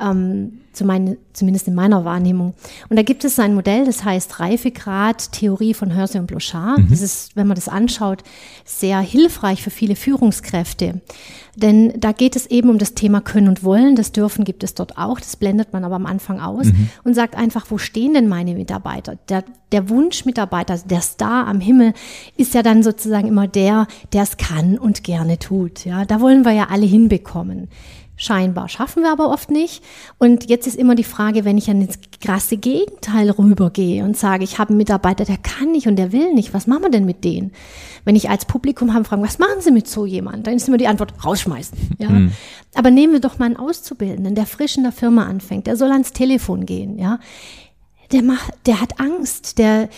Ähm, 0.00 0.60
zumindest 0.72 1.68
in 1.68 1.74
meiner 1.74 2.04
Wahrnehmung. 2.04 2.54
Und 2.88 2.96
da 2.96 3.02
gibt 3.02 3.24
es 3.24 3.38
ein 3.38 3.54
Modell, 3.54 3.84
das 3.84 4.04
heißt 4.04 4.40
Reifegrad 4.40 5.32
Theorie 5.32 5.74
von 5.74 5.94
Hörse 5.94 6.18
und 6.18 6.26
Blochard. 6.26 6.78
Mhm. 6.78 6.88
Das 6.90 7.00
ist, 7.00 7.36
wenn 7.36 7.46
man 7.46 7.56
das 7.56 7.68
anschaut, 7.68 8.22
sehr 8.64 9.00
hilfreich 9.00 9.62
für 9.62 9.70
viele 9.70 9.96
Führungskräfte. 9.96 11.00
Denn 11.56 11.92
da 11.98 12.12
geht 12.12 12.36
es 12.36 12.46
eben 12.46 12.70
um 12.70 12.78
das 12.78 12.94
Thema 12.94 13.20
Können 13.20 13.48
und 13.48 13.64
Wollen. 13.64 13.96
Das 13.96 14.12
Dürfen 14.12 14.44
gibt 14.44 14.62
es 14.62 14.74
dort 14.74 14.96
auch. 14.96 15.18
Das 15.18 15.36
blendet 15.36 15.72
man 15.72 15.84
aber 15.84 15.96
am 15.96 16.06
Anfang 16.06 16.40
aus 16.40 16.66
mhm. 16.66 16.90
und 17.04 17.14
sagt 17.14 17.36
einfach, 17.36 17.66
wo 17.70 17.78
stehen 17.78 18.14
denn 18.14 18.28
meine 18.28 18.54
Mitarbeiter? 18.54 19.16
Der, 19.28 19.44
der 19.72 19.88
Wunschmitarbeiter, 19.88 20.78
der 20.78 21.00
Star 21.00 21.46
am 21.48 21.60
Himmel, 21.60 21.92
ist 22.36 22.54
ja 22.54 22.62
dann 22.62 22.82
sozusagen 22.82 23.26
immer 23.26 23.48
der, 23.48 23.88
der 24.12 24.22
es 24.22 24.36
kann 24.36 24.78
und 24.78 25.02
gerne 25.04 25.38
tut. 25.38 25.84
Ja, 25.84 26.04
da 26.04 26.20
wollen 26.20 26.44
wir 26.44 26.52
ja 26.52 26.68
alle 26.70 26.86
hinbekommen. 26.86 27.68
Scheinbar 28.20 28.68
schaffen 28.68 29.02
wir 29.02 29.10
aber 29.10 29.30
oft 29.30 29.50
nicht. 29.50 29.82
Und 30.18 30.50
jetzt 30.50 30.66
ist 30.66 30.76
immer 30.76 30.94
die 30.94 31.04
Frage, 31.04 31.46
wenn 31.46 31.56
ich 31.56 31.70
an 31.70 31.86
das 31.86 31.98
krasse 32.20 32.58
Gegenteil 32.58 33.30
rübergehe 33.30 34.04
und 34.04 34.14
sage, 34.14 34.44
ich 34.44 34.58
habe 34.58 34.68
einen 34.68 34.76
Mitarbeiter, 34.76 35.24
der 35.24 35.38
kann 35.38 35.72
nicht 35.72 35.86
und 35.86 35.96
der 35.96 36.12
will 36.12 36.34
nicht, 36.34 36.52
was 36.52 36.66
machen 36.66 36.82
wir 36.82 36.90
denn 36.90 37.06
mit 37.06 37.24
denen? 37.24 37.52
Wenn 38.04 38.16
ich 38.16 38.28
als 38.28 38.44
Publikum 38.44 38.92
habe, 38.92 39.06
fragen, 39.06 39.22
was 39.22 39.38
machen 39.38 39.62
Sie 39.62 39.70
mit 39.70 39.88
so 39.88 40.04
jemand? 40.04 40.46
Dann 40.46 40.52
ist 40.52 40.68
immer 40.68 40.76
die 40.76 40.86
Antwort, 40.86 41.14
rausschmeißen. 41.24 41.78
Ja? 41.98 42.10
Mhm. 42.10 42.32
Aber 42.74 42.90
nehmen 42.90 43.14
wir 43.14 43.20
doch 43.20 43.38
mal 43.38 43.46
einen 43.46 43.56
Auszubildenden, 43.56 44.34
der 44.34 44.44
frisch 44.44 44.76
in 44.76 44.82
der 44.82 44.92
Firma 44.92 45.24
anfängt, 45.24 45.66
der 45.66 45.76
soll 45.76 45.90
ans 45.90 46.12
Telefon 46.12 46.66
gehen, 46.66 46.98
ja. 46.98 47.20
Der 48.12 48.22
macht, 48.22 48.52
der 48.66 48.82
hat 48.82 49.00
Angst, 49.00 49.56
der, 49.56 49.88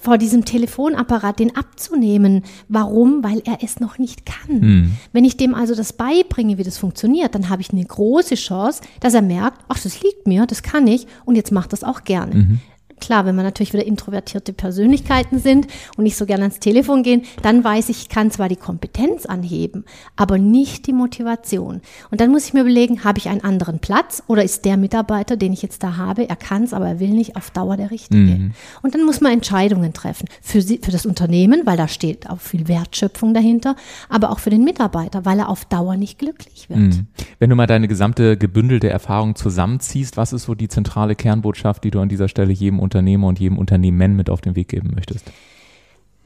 vor 0.00 0.18
diesem 0.18 0.44
Telefonapparat 0.44 1.38
den 1.38 1.56
abzunehmen. 1.56 2.42
Warum? 2.68 3.24
Weil 3.24 3.40
er 3.46 3.58
es 3.62 3.80
noch 3.80 3.98
nicht 3.98 4.26
kann. 4.26 4.60
Mhm. 4.60 4.92
Wenn 5.12 5.24
ich 5.24 5.36
dem 5.36 5.54
also 5.54 5.74
das 5.74 5.94
beibringe, 5.94 6.58
wie 6.58 6.62
das 6.62 6.76
funktioniert, 6.76 7.34
dann 7.34 7.48
habe 7.48 7.62
ich 7.62 7.70
eine 7.70 7.84
große 7.84 8.34
Chance, 8.34 8.82
dass 9.00 9.14
er 9.14 9.22
merkt, 9.22 9.64
ach, 9.68 9.80
das 9.80 10.02
liegt 10.02 10.26
mir, 10.26 10.46
das 10.46 10.62
kann 10.62 10.86
ich 10.86 11.06
und 11.24 11.36
jetzt 11.36 11.52
macht 11.52 11.72
das 11.72 11.84
auch 11.84 12.04
gerne. 12.04 12.34
Mhm. 12.34 12.60
Klar, 13.04 13.26
wenn 13.26 13.36
man 13.36 13.44
natürlich 13.44 13.74
wieder 13.74 13.86
introvertierte 13.86 14.54
Persönlichkeiten 14.54 15.38
sind 15.38 15.66
und 15.98 16.04
nicht 16.04 16.16
so 16.16 16.24
gerne 16.24 16.44
ans 16.44 16.58
Telefon 16.58 17.02
gehen, 17.02 17.20
dann 17.42 17.62
weiß 17.62 17.90
ich, 17.90 18.00
ich 18.00 18.08
kann 18.08 18.30
zwar 18.30 18.48
die 18.48 18.56
Kompetenz 18.56 19.26
anheben, 19.26 19.84
aber 20.16 20.38
nicht 20.38 20.86
die 20.86 20.94
Motivation. 20.94 21.82
Und 22.10 22.20
dann 22.22 22.30
muss 22.30 22.46
ich 22.46 22.54
mir 22.54 22.62
überlegen, 22.62 23.04
habe 23.04 23.18
ich 23.18 23.28
einen 23.28 23.44
anderen 23.44 23.78
Platz 23.78 24.22
oder 24.26 24.42
ist 24.42 24.64
der 24.64 24.78
Mitarbeiter, 24.78 25.36
den 25.36 25.52
ich 25.52 25.60
jetzt 25.60 25.82
da 25.82 25.98
habe, 25.98 26.26
er 26.26 26.36
kann 26.36 26.62
es, 26.62 26.72
aber 26.72 26.88
er 26.88 26.98
will 26.98 27.10
nicht 27.10 27.36
auf 27.36 27.50
Dauer 27.50 27.76
der 27.76 27.90
Richtige. 27.90 28.16
Mhm. 28.16 28.52
Und 28.80 28.94
dann 28.94 29.04
muss 29.04 29.20
man 29.20 29.32
Entscheidungen 29.32 29.92
treffen 29.92 30.26
für, 30.40 30.62
sie, 30.62 30.80
für 30.82 30.90
das 30.90 31.04
Unternehmen, 31.04 31.60
weil 31.66 31.76
da 31.76 31.88
steht 31.88 32.30
auch 32.30 32.40
viel 32.40 32.68
Wertschöpfung 32.68 33.34
dahinter, 33.34 33.76
aber 34.08 34.30
auch 34.30 34.38
für 34.38 34.48
den 34.48 34.64
Mitarbeiter, 34.64 35.26
weil 35.26 35.40
er 35.40 35.50
auf 35.50 35.66
Dauer 35.66 35.96
nicht 35.96 36.18
glücklich 36.18 36.70
wird. 36.70 36.78
Mhm. 36.78 37.06
Wenn 37.38 37.50
du 37.50 37.56
mal 37.56 37.66
deine 37.66 37.86
gesamte 37.86 38.38
gebündelte 38.38 38.88
Erfahrung 38.88 39.34
zusammenziehst, 39.34 40.16
was 40.16 40.32
ist 40.32 40.44
so 40.44 40.54
die 40.54 40.68
zentrale 40.68 41.14
Kernbotschaft, 41.14 41.84
die 41.84 41.90
du 41.90 42.00
an 42.00 42.08
dieser 42.08 42.28
Stelle 42.28 42.52
jedem 42.52 42.80
Unternehmer 42.94 43.26
und 43.26 43.40
jedem 43.40 43.58
Unternehmen 43.58 44.14
mit 44.14 44.30
auf 44.30 44.40
den 44.40 44.54
Weg 44.54 44.68
geben 44.68 44.92
möchtest? 44.94 45.24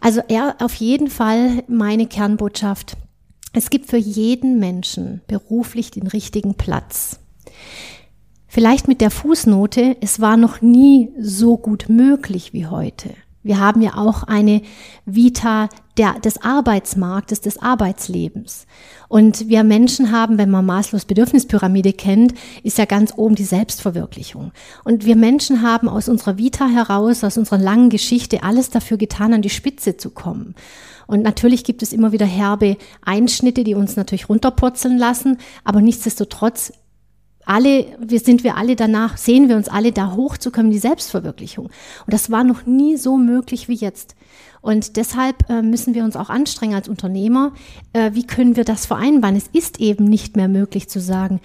Also 0.01 0.21
er 0.29 0.57
auf 0.61 0.75
jeden 0.75 1.09
Fall 1.09 1.65
meine 1.67 2.07
Kernbotschaft. 2.07 2.97
Es 3.55 3.71
gibt 3.71 3.87
für 3.87 3.97
jeden 3.97 4.59
Menschen 4.59 5.23
beruflich 5.27 5.91
den 5.91 6.07
richtigen 6.07 6.55
Platz. 6.55 7.19
Vielleicht 8.47 8.87
mit 8.87 9.01
der 9.01 9.11
Fußnote, 9.11 9.97
es 10.01 10.21
war 10.21 10.37
noch 10.37 10.61
nie 10.61 11.11
so 11.19 11.57
gut 11.57 11.87
möglich 11.89 12.53
wie 12.53 12.67
heute. 12.67 13.11
Wir 13.43 13.61
haben 13.61 13.83
ja 13.83 13.95
auch 13.97 14.25
eine 14.25 14.63
Vita 15.07 15.69
der, 15.97 16.15
des 16.21 16.43
Arbeitsmarktes, 16.43 17.41
des 17.41 17.61
Arbeitslebens. 17.61 18.67
Und 19.09 19.49
wir 19.49 19.65
Menschen 19.65 20.13
haben, 20.13 20.39
wenn 20.39 20.51
man 20.51 20.67
Maßlos 20.67 21.05
Bedürfnispyramide 21.05 21.93
kennt, 21.93 22.35
ist 22.63 22.79
ja 22.79 22.85
ganz 22.85 23.13
oben 23.17 23.35
die 23.35 23.45
Selbstverwirklichung. 23.45 24.53
Und 24.85 25.05
wir 25.05 25.17
Menschen 25.17 25.63
haben 25.63 25.89
aus 25.89 26.09
unserer 26.09 26.37
Vita 26.39 26.67
heraus, 26.67 27.25
aus 27.25 27.39
unserer 27.39 27.59
langen 27.59 27.91
Geschichte 27.91 28.43
alles 28.43 28.71
dafür 28.71 28.97
getan, 28.97 29.35
an 29.35 29.43
die 29.43 29.51
Spitze 29.51 29.97
zu 29.97 30.11
kommen. 30.11 30.55
Und 31.07 31.23
natürlich 31.23 31.65
gibt 31.65 31.83
es 31.83 31.93
immer 31.93 32.13
wieder 32.13 32.27
herbe 32.27 32.77
Einschnitte, 33.03 33.65
die 33.65 33.75
uns 33.75 33.97
natürlich 33.97 34.29
runterpurzeln 34.29 34.99
lassen, 34.99 35.39
aber 35.65 35.81
nichtsdestotrotz 35.81 36.73
alle, 37.49 37.87
wir 37.99 38.21
sind 38.21 38.45
wir 38.45 38.57
alle 38.57 38.77
danach, 38.77 39.17
sehen 39.17 39.49
wir 39.49 39.57
uns 39.57 39.69
alle 39.69 39.93
da 39.93 40.13
hochzukommen, 40.13 40.71
die 40.71 40.79
Selbstverwirklichung. 40.79 41.67
Und 41.67 42.13
das 42.13 42.31
war 42.31 42.45
noch 42.45 42.67
nie 42.67 42.97
so 42.97 43.17
möglich 43.17 43.69
wie 43.69 43.75
jetzt. 43.75 44.15
Und 44.61 44.97
deshalb 44.97 45.49
äh, 45.49 45.63
müssen 45.63 45.95
wir 45.95 46.05
uns 46.05 46.17
auch 46.17 46.31
anstrengen 46.31 46.75
als 46.75 46.89
Unternehmer. 46.89 47.53
Äh, 47.93 48.11
wie 48.15 48.27
können 48.27 48.57
wir 48.57 48.65
das 48.65 48.87
vereinbaren? 48.87 49.37
Es 49.37 49.49
ist 49.53 49.81
eben 49.81 50.05
nicht 50.05 50.37
mehr 50.37 50.49
möglich 50.49 50.89
zu 50.89 51.01
sagen, 51.01 51.41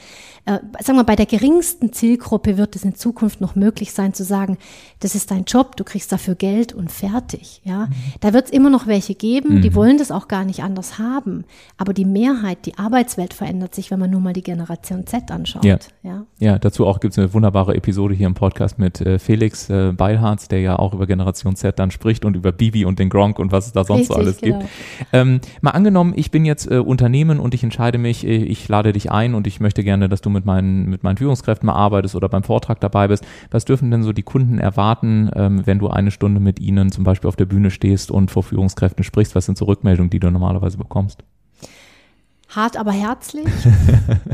äh, 0.46 0.60
sagen 0.82 0.98
wir, 0.98 1.06
bei 1.06 1.16
der 1.16 1.26
geringsten 1.26 1.94
Zielgruppe 1.94 2.58
wird 2.58 2.76
es 2.76 2.84
in 2.84 2.96
Zukunft 2.96 3.40
noch 3.40 3.56
möglich 3.56 3.94
sein 3.94 4.14
zu 4.14 4.26
sagen, 4.26 4.58
das 5.00 5.16
ist 5.16 5.32
dein 5.32 5.46
Job, 5.46 5.78
du 5.78 5.86
kriegst 5.86 6.12
dafür 6.12 6.36
Geld 6.36 6.74
und 6.74 6.92
fertig. 6.92 7.62
Ja, 7.64 7.86
mhm. 7.86 7.94
da 8.20 8.34
wird 8.34 8.46
es 8.46 8.52
immer 8.52 8.70
noch 8.70 8.86
welche 8.86 9.16
geben, 9.16 9.56
mhm. 9.56 9.62
die 9.62 9.74
wollen 9.74 9.98
das 9.98 10.12
auch 10.12 10.28
gar 10.28 10.44
nicht 10.44 10.62
anders 10.62 11.00
haben. 11.00 11.46
Aber 11.78 11.94
die 11.94 12.04
Mehrheit, 12.04 12.66
die 12.66 12.78
Arbeitswelt 12.78 13.34
verändert 13.34 13.74
sich, 13.74 13.90
wenn 13.90 14.00
man 14.00 14.10
nur 14.10 14.20
mal 14.20 14.34
die 14.34 14.44
Generation 14.44 15.08
Z 15.08 15.32
anschaut. 15.32 15.64
Ja, 15.64 15.78
ja. 16.04 16.26
ja 16.40 16.60
dazu 16.60 16.86
auch 16.86 17.00
gibt 17.00 17.14
es 17.14 17.20
eine 17.20 17.34
wunderbare 17.34 17.76
Episode 17.76 18.14
hier 18.14 18.28
im 18.28 18.34
Podcast 18.34 18.80
mit 18.80 19.00
äh, 19.00 19.20
Felix 19.20 19.70
äh, 19.70 19.94
Beilharz, 19.94 20.50
der 20.50 20.60
ja 20.60 20.78
auch 20.78 20.94
über 20.94 21.08
Generation 21.08 21.56
Z 21.56 21.80
dann 21.80 21.92
spricht 21.92 22.26
und 22.26 22.36
über 22.36 22.52
Bibi 22.52 22.84
und 22.84 23.00
den 23.00 23.03
Gronk 23.10 23.40
und 23.40 23.52
was 23.52 23.68
es 23.68 23.74
da 23.74 23.84
sonst 23.84 24.02
Richtig, 24.02 24.16
so 24.16 24.22
alles 24.22 24.42
genau. 24.42 24.60
gibt. 24.60 24.72
Ähm, 25.12 25.42
mal 25.62 25.72
angenommen, 25.72 26.14
ich 26.16 26.32
bin 26.32 26.46
jetzt 26.46 26.70
äh, 26.70 26.78
Unternehmen 26.78 27.40
und 27.40 27.54
ich 27.54 27.64
entscheide 27.64 27.98
mich, 27.98 28.26
äh, 28.26 28.36
ich 28.36 28.68
lade 28.68 28.94
dich 28.94 29.12
ein 29.12 29.34
und 29.36 29.48
ich 29.48 29.60
möchte 29.60 29.84
gerne, 29.84 30.10
dass 30.10 30.22
du 30.22 30.30
mit 30.30 30.46
meinen, 30.46 30.90
mit 30.90 31.04
meinen 31.04 31.18
Führungskräften 31.18 31.68
mal 31.68 31.74
arbeitest 31.74 32.16
oder 32.16 32.30
beim 32.30 32.44
Vortrag 32.44 32.80
dabei 32.80 33.08
bist. 33.08 33.26
Was 33.52 33.66
dürfen 33.66 33.92
denn 33.92 34.04
so 34.04 34.14
die 34.14 34.24
Kunden 34.24 34.58
erwarten, 34.58 35.30
ähm, 35.36 35.66
wenn 35.66 35.80
du 35.80 35.90
eine 35.90 36.12
Stunde 36.12 36.40
mit 36.40 36.60
ihnen 36.60 36.92
zum 36.92 37.04
Beispiel 37.04 37.28
auf 37.28 37.36
der 37.36 37.46
Bühne 37.46 37.72
stehst 37.72 38.12
und 38.12 38.32
vor 38.32 38.44
Führungskräften 38.44 39.04
sprichst? 39.04 39.36
Was 39.36 39.46
sind 39.46 39.58
so 39.58 39.66
Rückmeldungen, 39.66 40.10
die 40.10 40.20
du 40.20 40.30
normalerweise 40.30 40.78
bekommst? 40.78 41.24
Hart, 42.50 42.78
aber 42.78 42.92
herzlich. 42.92 43.48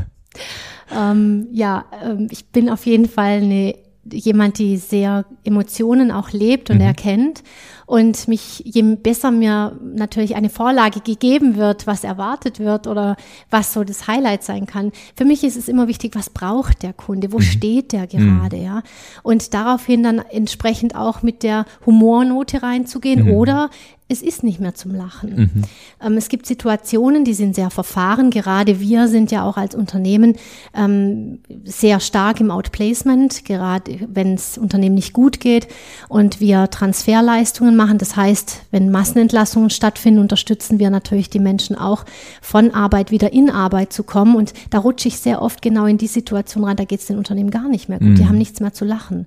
ähm, 0.95 1.47
ja, 1.51 1.85
ähm, 2.03 2.27
ich 2.31 2.47
bin 2.47 2.69
auf 2.69 2.85
jeden 2.85 3.07
Fall 3.07 3.41
eine 3.41 3.75
jemand, 4.11 4.57
die 4.57 4.77
sehr 4.77 5.25
Emotionen 5.43 6.11
auch 6.11 6.31
lebt 6.31 6.69
und 6.69 6.77
mhm. 6.77 6.83
erkennt. 6.83 7.43
Und 7.89 8.27
mich, 8.27 8.61
je 8.65 8.83
besser 8.83 9.31
mir 9.31 9.75
natürlich 9.81 10.35
eine 10.35 10.51
Vorlage 10.51 10.99
gegeben 10.99 11.55
wird, 11.55 11.87
was 11.87 12.03
erwartet 12.03 12.59
wird 12.59 12.85
oder 12.85 13.17
was 13.49 13.73
so 13.73 13.83
das 13.83 14.07
Highlight 14.07 14.43
sein 14.43 14.67
kann. 14.67 14.91
Für 15.15 15.25
mich 15.25 15.43
ist 15.43 15.57
es 15.57 15.67
immer 15.67 15.87
wichtig, 15.87 16.13
was 16.13 16.29
braucht 16.29 16.83
der 16.83 16.93
Kunde? 16.93 17.31
Wo 17.31 17.37
mhm. 17.37 17.41
steht 17.41 17.91
der 17.91 18.05
gerade? 18.05 18.57
Mhm. 18.57 18.63
Ja. 18.63 18.83
Und 19.23 19.55
daraufhin 19.55 20.03
dann 20.03 20.19
entsprechend 20.19 20.93
auch 20.93 21.23
mit 21.23 21.41
der 21.41 21.65
Humornote 21.83 22.61
reinzugehen 22.61 23.25
mhm. 23.25 23.31
oder 23.31 23.71
es 24.11 24.23
ist 24.23 24.43
nicht 24.43 24.59
mehr 24.59 24.73
zum 24.73 24.95
Lachen. 24.95 25.35
Mhm. 25.35 25.63
Ähm, 26.03 26.17
es 26.17 26.29
gibt 26.29 26.47
Situationen, 26.47 27.23
die 27.23 27.35
sind 27.35 27.53
sehr 27.53 27.69
verfahren. 27.69 28.31
Gerade 28.31 28.79
wir 28.79 29.07
sind 29.07 29.31
ja 29.31 29.43
auch 29.43 29.55
als 29.55 29.75
Unternehmen 29.75 30.35
ähm, 30.73 31.39
sehr 31.63 31.99
stark 31.99 32.41
im 32.41 32.49
Outplacement, 32.49 33.45
gerade 33.45 33.99
wenn 34.11 34.33
es 34.33 34.57
Unternehmen 34.57 34.95
nicht 34.95 35.13
gut 35.13 35.39
geht 35.39 35.67
und 36.07 36.39
wir 36.39 36.71
Transferleistungen 36.71 37.75
machen. 37.79 37.97
Das 37.97 38.15
heißt, 38.15 38.61
wenn 38.69 38.91
Massenentlassungen 38.91 39.71
stattfinden, 39.71 40.19
unterstützen 40.19 40.77
wir 40.77 40.89
natürlich 40.89 41.29
die 41.29 41.39
Menschen 41.39 41.75
auch 41.75 42.05
von 42.41 42.71
Arbeit 42.71 43.09
wieder 43.09 43.33
in 43.33 43.49
Arbeit 43.49 43.93
zu 43.93 44.03
kommen. 44.03 44.35
Und 44.35 44.53
da 44.69 44.77
rutsche 44.77 45.07
ich 45.07 45.19
sehr 45.19 45.41
oft 45.41 45.63
genau 45.63 45.85
in 45.85 45.97
die 45.97 46.07
Situation 46.07 46.65
rein, 46.65 46.75
da 46.75 46.83
geht 46.83 46.99
es 46.99 47.07
den 47.07 47.17
Unternehmen 47.17 47.49
gar 47.49 47.67
nicht 47.67 47.89
mehr 47.89 47.99
gut. 47.99 48.09
Mhm. 48.09 48.15
Die 48.15 48.27
haben 48.27 48.37
nichts 48.37 48.59
mehr 48.59 48.73
zu 48.73 48.85
lachen. 48.85 49.25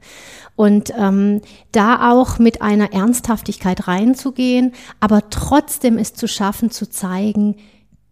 Und 0.55 0.93
ähm, 0.97 1.41
da 1.73 2.13
auch 2.13 2.39
mit 2.39 2.61
einer 2.63 2.93
Ernsthaftigkeit 2.93 3.89
reinzugehen, 3.89 4.73
aber 5.01 5.31
trotzdem 5.31 5.97
es 5.97 6.15
zu 6.15 6.29
schaffen, 6.29 6.71
zu 6.71 6.89
zeigen, 6.89 7.57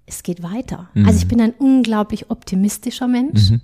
es 0.06 0.22
geht 0.22 0.42
weiter. 0.42 0.88
Mhm. 0.94 1.06
Also 1.06 1.18
ich 1.18 1.28
bin 1.28 1.40
ein 1.40 1.52
unglaublich 1.52 2.30
optimistischer 2.30 3.06
Mensch. 3.06 3.50
Mhm. 3.50 3.60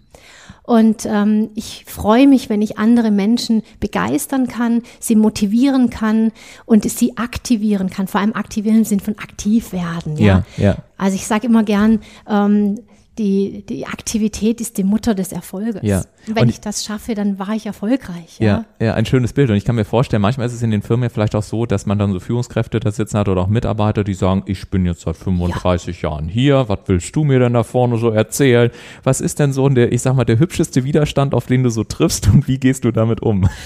Und 0.66 1.06
ähm, 1.06 1.50
ich 1.54 1.84
freue 1.86 2.26
mich, 2.26 2.50
wenn 2.50 2.60
ich 2.60 2.76
andere 2.76 3.10
Menschen 3.10 3.62
begeistern 3.78 4.48
kann, 4.48 4.82
sie 4.98 5.14
motivieren 5.14 5.90
kann 5.90 6.32
und 6.64 6.90
sie 6.90 7.16
aktivieren 7.16 7.88
kann. 7.88 8.08
Vor 8.08 8.20
allem 8.20 8.34
aktivieren 8.34 8.78
im 8.78 8.84
Sinn 8.84 9.00
von 9.00 9.16
aktiv 9.18 9.72
werden. 9.72 10.16
Ja, 10.16 10.44
ja. 10.56 10.64
ja. 10.64 10.76
Also 10.98 11.14
ich 11.14 11.26
sage 11.26 11.46
immer 11.46 11.62
gern, 11.62 12.00
ähm, 12.28 12.80
die, 13.18 13.64
die 13.66 13.86
Aktivität 13.86 14.60
ist 14.60 14.76
die 14.76 14.84
Mutter 14.84 15.14
des 15.14 15.32
Erfolges. 15.32 15.80
Ja. 15.82 16.04
Und 16.26 16.36
wenn 16.36 16.44
und 16.44 16.48
ich 16.50 16.60
das 16.60 16.84
schaffe, 16.84 17.14
dann 17.14 17.38
war 17.38 17.50
ich 17.50 17.66
erfolgreich. 17.66 18.38
Ja? 18.38 18.64
ja, 18.78 18.86
ja, 18.86 18.94
ein 18.94 19.06
schönes 19.06 19.32
Bild. 19.32 19.48
Und 19.48 19.56
ich 19.56 19.64
kann 19.64 19.76
mir 19.76 19.84
vorstellen, 19.84 20.20
manchmal 20.20 20.46
ist 20.46 20.52
es 20.52 20.62
in 20.62 20.70
den 20.70 20.82
Firmen 20.82 21.04
ja 21.04 21.08
vielleicht 21.08 21.34
auch 21.34 21.42
so, 21.42 21.66
dass 21.66 21.86
man 21.86 21.98
dann 21.98 22.12
so 22.12 22.20
Führungskräfte 22.20 22.80
da 22.80 22.90
sitzen 22.90 23.18
hat 23.18 23.28
oder 23.28 23.42
auch 23.42 23.46
Mitarbeiter, 23.46 24.04
die 24.04 24.14
sagen, 24.14 24.42
ich 24.46 24.68
bin 24.68 24.84
jetzt 24.84 25.02
seit 25.02 25.16
35 25.16 26.02
ja. 26.02 26.10
Jahren 26.10 26.28
hier, 26.28 26.68
was 26.68 26.80
willst 26.86 27.16
du 27.16 27.24
mir 27.24 27.38
denn 27.38 27.54
da 27.54 27.62
vorne 27.62 27.96
so 27.96 28.10
erzählen? 28.10 28.70
Was 29.02 29.20
ist 29.20 29.38
denn 29.38 29.52
so 29.52 29.68
der, 29.68 29.92
ich 29.92 30.02
sag 30.02 30.14
mal, 30.14 30.24
der 30.24 30.38
hübscheste 30.38 30.84
Widerstand, 30.84 31.34
auf 31.34 31.46
den 31.46 31.62
du 31.62 31.70
so 31.70 31.84
triffst 31.84 32.28
und 32.28 32.48
wie 32.48 32.58
gehst 32.58 32.84
du 32.84 32.90
damit 32.90 33.22
um? 33.22 33.48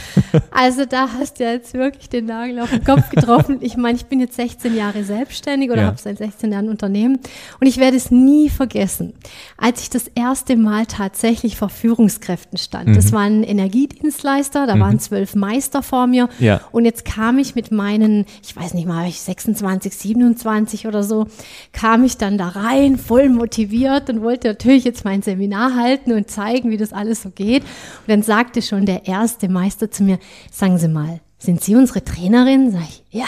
Also 0.52 0.84
da 0.84 1.08
hast 1.18 1.40
du 1.40 1.44
jetzt 1.44 1.74
wirklich 1.74 2.08
den 2.08 2.26
Nagel 2.26 2.60
auf 2.60 2.70
den 2.70 2.84
Kopf 2.84 3.08
getroffen. 3.10 3.58
Ich 3.60 3.76
meine, 3.76 3.96
ich 3.96 4.06
bin 4.06 4.20
jetzt 4.20 4.36
16 4.36 4.76
Jahre 4.76 5.04
selbstständig 5.04 5.70
oder 5.70 5.82
ja. 5.82 5.86
habe 5.88 5.98
seit 5.98 6.18
16 6.18 6.52
Jahren 6.52 6.66
ein 6.66 6.70
Unternehmen 6.70 7.18
und 7.60 7.66
ich 7.66 7.78
werde 7.78 7.96
es 7.96 8.10
nie 8.10 8.48
vergessen 8.48 9.14
als 9.56 9.82
ich 9.82 9.90
das 9.90 10.08
erste 10.14 10.56
Mal 10.56 10.86
tatsächlich 10.86 11.56
vor 11.56 11.68
Führungskräften 11.68 12.58
stand. 12.58 12.88
Mhm. 12.88 12.94
Das 12.94 13.12
war 13.12 13.20
ein 13.20 13.42
Energiedienstleister, 13.42 14.66
da 14.66 14.76
mhm. 14.76 14.80
waren 14.80 15.00
zwölf 15.00 15.34
Meister 15.34 15.82
vor 15.82 16.06
mir. 16.06 16.28
Ja. 16.38 16.60
Und 16.72 16.84
jetzt 16.84 17.04
kam 17.04 17.38
ich 17.38 17.54
mit 17.54 17.70
meinen, 17.70 18.26
ich 18.42 18.56
weiß 18.56 18.74
nicht 18.74 18.86
mal, 18.86 19.10
26, 19.10 19.94
27 19.94 20.86
oder 20.86 21.02
so, 21.02 21.26
kam 21.72 22.04
ich 22.04 22.16
dann 22.16 22.38
da 22.38 22.48
rein, 22.48 22.96
voll 22.96 23.28
motiviert 23.28 24.10
und 24.10 24.22
wollte 24.22 24.48
natürlich 24.48 24.84
jetzt 24.84 25.04
mein 25.04 25.22
Seminar 25.22 25.76
halten 25.76 26.12
und 26.12 26.30
zeigen, 26.30 26.70
wie 26.70 26.76
das 26.76 26.92
alles 26.92 27.22
so 27.22 27.30
geht. 27.30 27.62
Und 27.62 28.08
dann 28.08 28.22
sagte 28.22 28.62
schon 28.62 28.86
der 28.86 29.06
erste 29.06 29.48
Meister 29.48 29.90
zu 29.90 30.04
mir, 30.04 30.18
sagen 30.50 30.78
Sie 30.78 30.88
mal, 30.88 31.20
sind 31.38 31.62
Sie 31.62 31.74
unsere 31.74 32.04
Trainerin? 32.04 32.70
Sag 32.70 32.82
ich, 32.82 33.02
ja. 33.10 33.26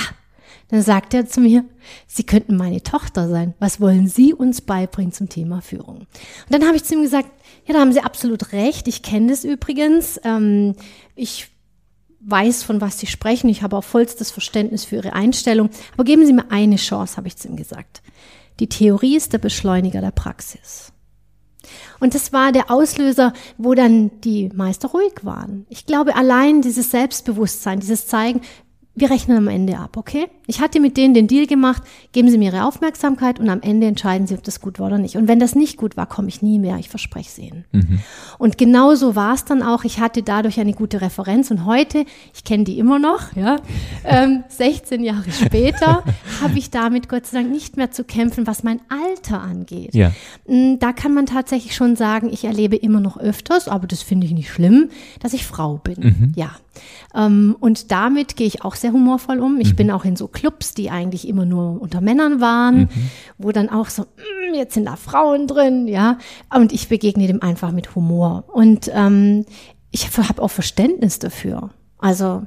Dann 0.72 0.80
sagt 0.80 1.12
er 1.12 1.26
zu 1.26 1.42
mir, 1.42 1.66
Sie 2.06 2.24
könnten 2.24 2.56
meine 2.56 2.82
Tochter 2.82 3.28
sein. 3.28 3.52
Was 3.58 3.78
wollen 3.78 4.08
Sie 4.08 4.32
uns 4.32 4.62
beibringen 4.62 5.12
zum 5.12 5.28
Thema 5.28 5.60
Führung? 5.60 5.98
Und 5.98 6.08
dann 6.48 6.64
habe 6.64 6.76
ich 6.76 6.84
zu 6.84 6.94
ihm 6.94 7.02
gesagt, 7.02 7.28
ja, 7.66 7.74
da 7.74 7.80
haben 7.80 7.92
Sie 7.92 8.00
absolut 8.00 8.52
recht. 8.52 8.88
Ich 8.88 9.02
kenne 9.02 9.26
das 9.26 9.44
übrigens. 9.44 10.18
Ähm, 10.24 10.74
ich 11.14 11.50
weiß, 12.20 12.62
von 12.62 12.80
was 12.80 12.98
Sie 12.98 13.06
sprechen. 13.06 13.50
Ich 13.50 13.62
habe 13.62 13.76
auch 13.76 13.84
vollstes 13.84 14.30
Verständnis 14.30 14.86
für 14.86 14.96
Ihre 14.96 15.12
Einstellung. 15.12 15.68
Aber 15.92 16.04
geben 16.04 16.24
Sie 16.24 16.32
mir 16.32 16.50
eine 16.50 16.76
Chance, 16.76 17.18
habe 17.18 17.28
ich 17.28 17.36
zu 17.36 17.48
ihm 17.48 17.56
gesagt. 17.56 18.00
Die 18.58 18.70
Theorie 18.70 19.16
ist 19.16 19.34
der 19.34 19.38
Beschleuniger 19.38 20.00
der 20.00 20.10
Praxis. 20.10 20.90
Und 22.00 22.14
das 22.14 22.32
war 22.32 22.50
der 22.50 22.70
Auslöser, 22.70 23.32
wo 23.58 23.74
dann 23.74 24.10
die 24.22 24.48
Meister 24.54 24.88
ruhig 24.88 25.12
waren. 25.22 25.66
Ich 25.68 25.86
glaube, 25.86 26.16
allein 26.16 26.62
dieses 26.62 26.90
Selbstbewusstsein, 26.90 27.78
dieses 27.78 28.06
Zeigen, 28.06 28.40
wir 28.94 29.10
rechnen 29.10 29.38
am 29.38 29.48
Ende 29.48 29.78
ab, 29.78 29.96
okay? 29.96 30.26
Ich 30.46 30.60
hatte 30.60 30.78
mit 30.78 30.98
denen 30.98 31.14
den 31.14 31.26
Deal 31.26 31.46
gemacht, 31.46 31.82
geben 32.12 32.28
Sie 32.28 32.36
mir 32.36 32.52
Ihre 32.52 32.66
Aufmerksamkeit 32.66 33.40
und 33.40 33.48
am 33.48 33.62
Ende 33.62 33.86
entscheiden 33.86 34.26
Sie, 34.26 34.34
ob 34.34 34.42
das 34.42 34.60
gut 34.60 34.78
war 34.78 34.88
oder 34.88 34.98
nicht. 34.98 35.16
Und 35.16 35.28
wenn 35.28 35.40
das 35.40 35.54
nicht 35.54 35.78
gut 35.78 35.96
war, 35.96 36.06
komme 36.06 36.28
ich 36.28 36.42
nie 36.42 36.58
mehr, 36.58 36.76
ich 36.76 36.90
verspreche 36.90 37.28
es 37.30 37.38
Ihnen. 37.38 37.64
Mhm. 37.72 38.00
Und 38.36 38.58
genauso 38.58 39.16
war 39.16 39.32
es 39.32 39.46
dann 39.46 39.62
auch. 39.62 39.84
Ich 39.84 39.98
hatte 39.98 40.22
dadurch 40.22 40.60
eine 40.60 40.74
gute 40.74 41.00
Referenz 41.00 41.50
und 41.50 41.64
heute, 41.64 42.04
ich 42.34 42.44
kenne 42.44 42.64
die 42.64 42.78
immer 42.78 42.98
noch, 42.98 43.34
ja, 43.34 43.56
ähm, 44.04 44.44
16 44.48 45.02
Jahre 45.02 45.32
später, 45.32 46.04
habe 46.42 46.58
ich 46.58 46.70
damit 46.70 47.08
Gott 47.08 47.26
sei 47.26 47.38
Dank 47.38 47.50
nicht 47.50 47.78
mehr 47.78 47.92
zu 47.92 48.04
kämpfen, 48.04 48.46
was 48.46 48.62
mein 48.62 48.80
Alter 48.90 49.40
angeht. 49.40 49.94
Ja. 49.94 50.12
Mm, 50.46 50.78
da 50.80 50.92
kann 50.92 51.14
man 51.14 51.24
tatsächlich 51.24 51.74
schon 51.74 51.96
sagen, 51.96 52.28
ich 52.30 52.44
erlebe 52.44 52.76
immer 52.76 53.00
noch 53.00 53.16
öfters, 53.16 53.68
aber 53.68 53.86
das 53.86 54.02
finde 54.02 54.26
ich 54.26 54.34
nicht 54.34 54.50
schlimm, 54.50 54.90
dass 55.20 55.32
ich 55.32 55.46
Frau 55.46 55.78
bin. 55.78 55.96
Mhm. 55.98 56.32
Ja. 56.36 56.50
Ähm, 57.14 57.56
und 57.60 57.90
damit 57.90 58.36
gehe 58.36 58.46
ich 58.46 58.64
auch 58.64 58.74
sehr 58.82 58.92
humorvoll 58.92 59.40
um. 59.40 59.58
Ich 59.60 59.72
mhm. 59.72 59.76
bin 59.76 59.90
auch 59.90 60.04
in 60.04 60.16
so 60.16 60.28
Clubs, 60.28 60.74
die 60.74 60.90
eigentlich 60.90 61.26
immer 61.26 61.46
nur 61.46 61.80
unter 61.80 62.00
Männern 62.00 62.40
waren, 62.40 62.80
mhm. 62.80 62.88
wo 63.38 63.50
dann 63.52 63.70
auch 63.70 63.88
so, 63.88 64.02
mm, 64.02 64.54
jetzt 64.54 64.74
sind 64.74 64.84
da 64.84 64.96
Frauen 64.96 65.46
drin, 65.46 65.88
ja. 65.88 66.18
Und 66.54 66.72
ich 66.72 66.88
begegne 66.88 67.26
dem 67.26 67.42
einfach 67.42 67.72
mit 67.72 67.94
Humor. 67.94 68.44
Und 68.52 68.90
ähm, 68.92 69.46
ich 69.90 70.16
habe 70.16 70.42
auch 70.42 70.50
Verständnis 70.50 71.18
dafür. 71.18 71.70
Also, 71.98 72.42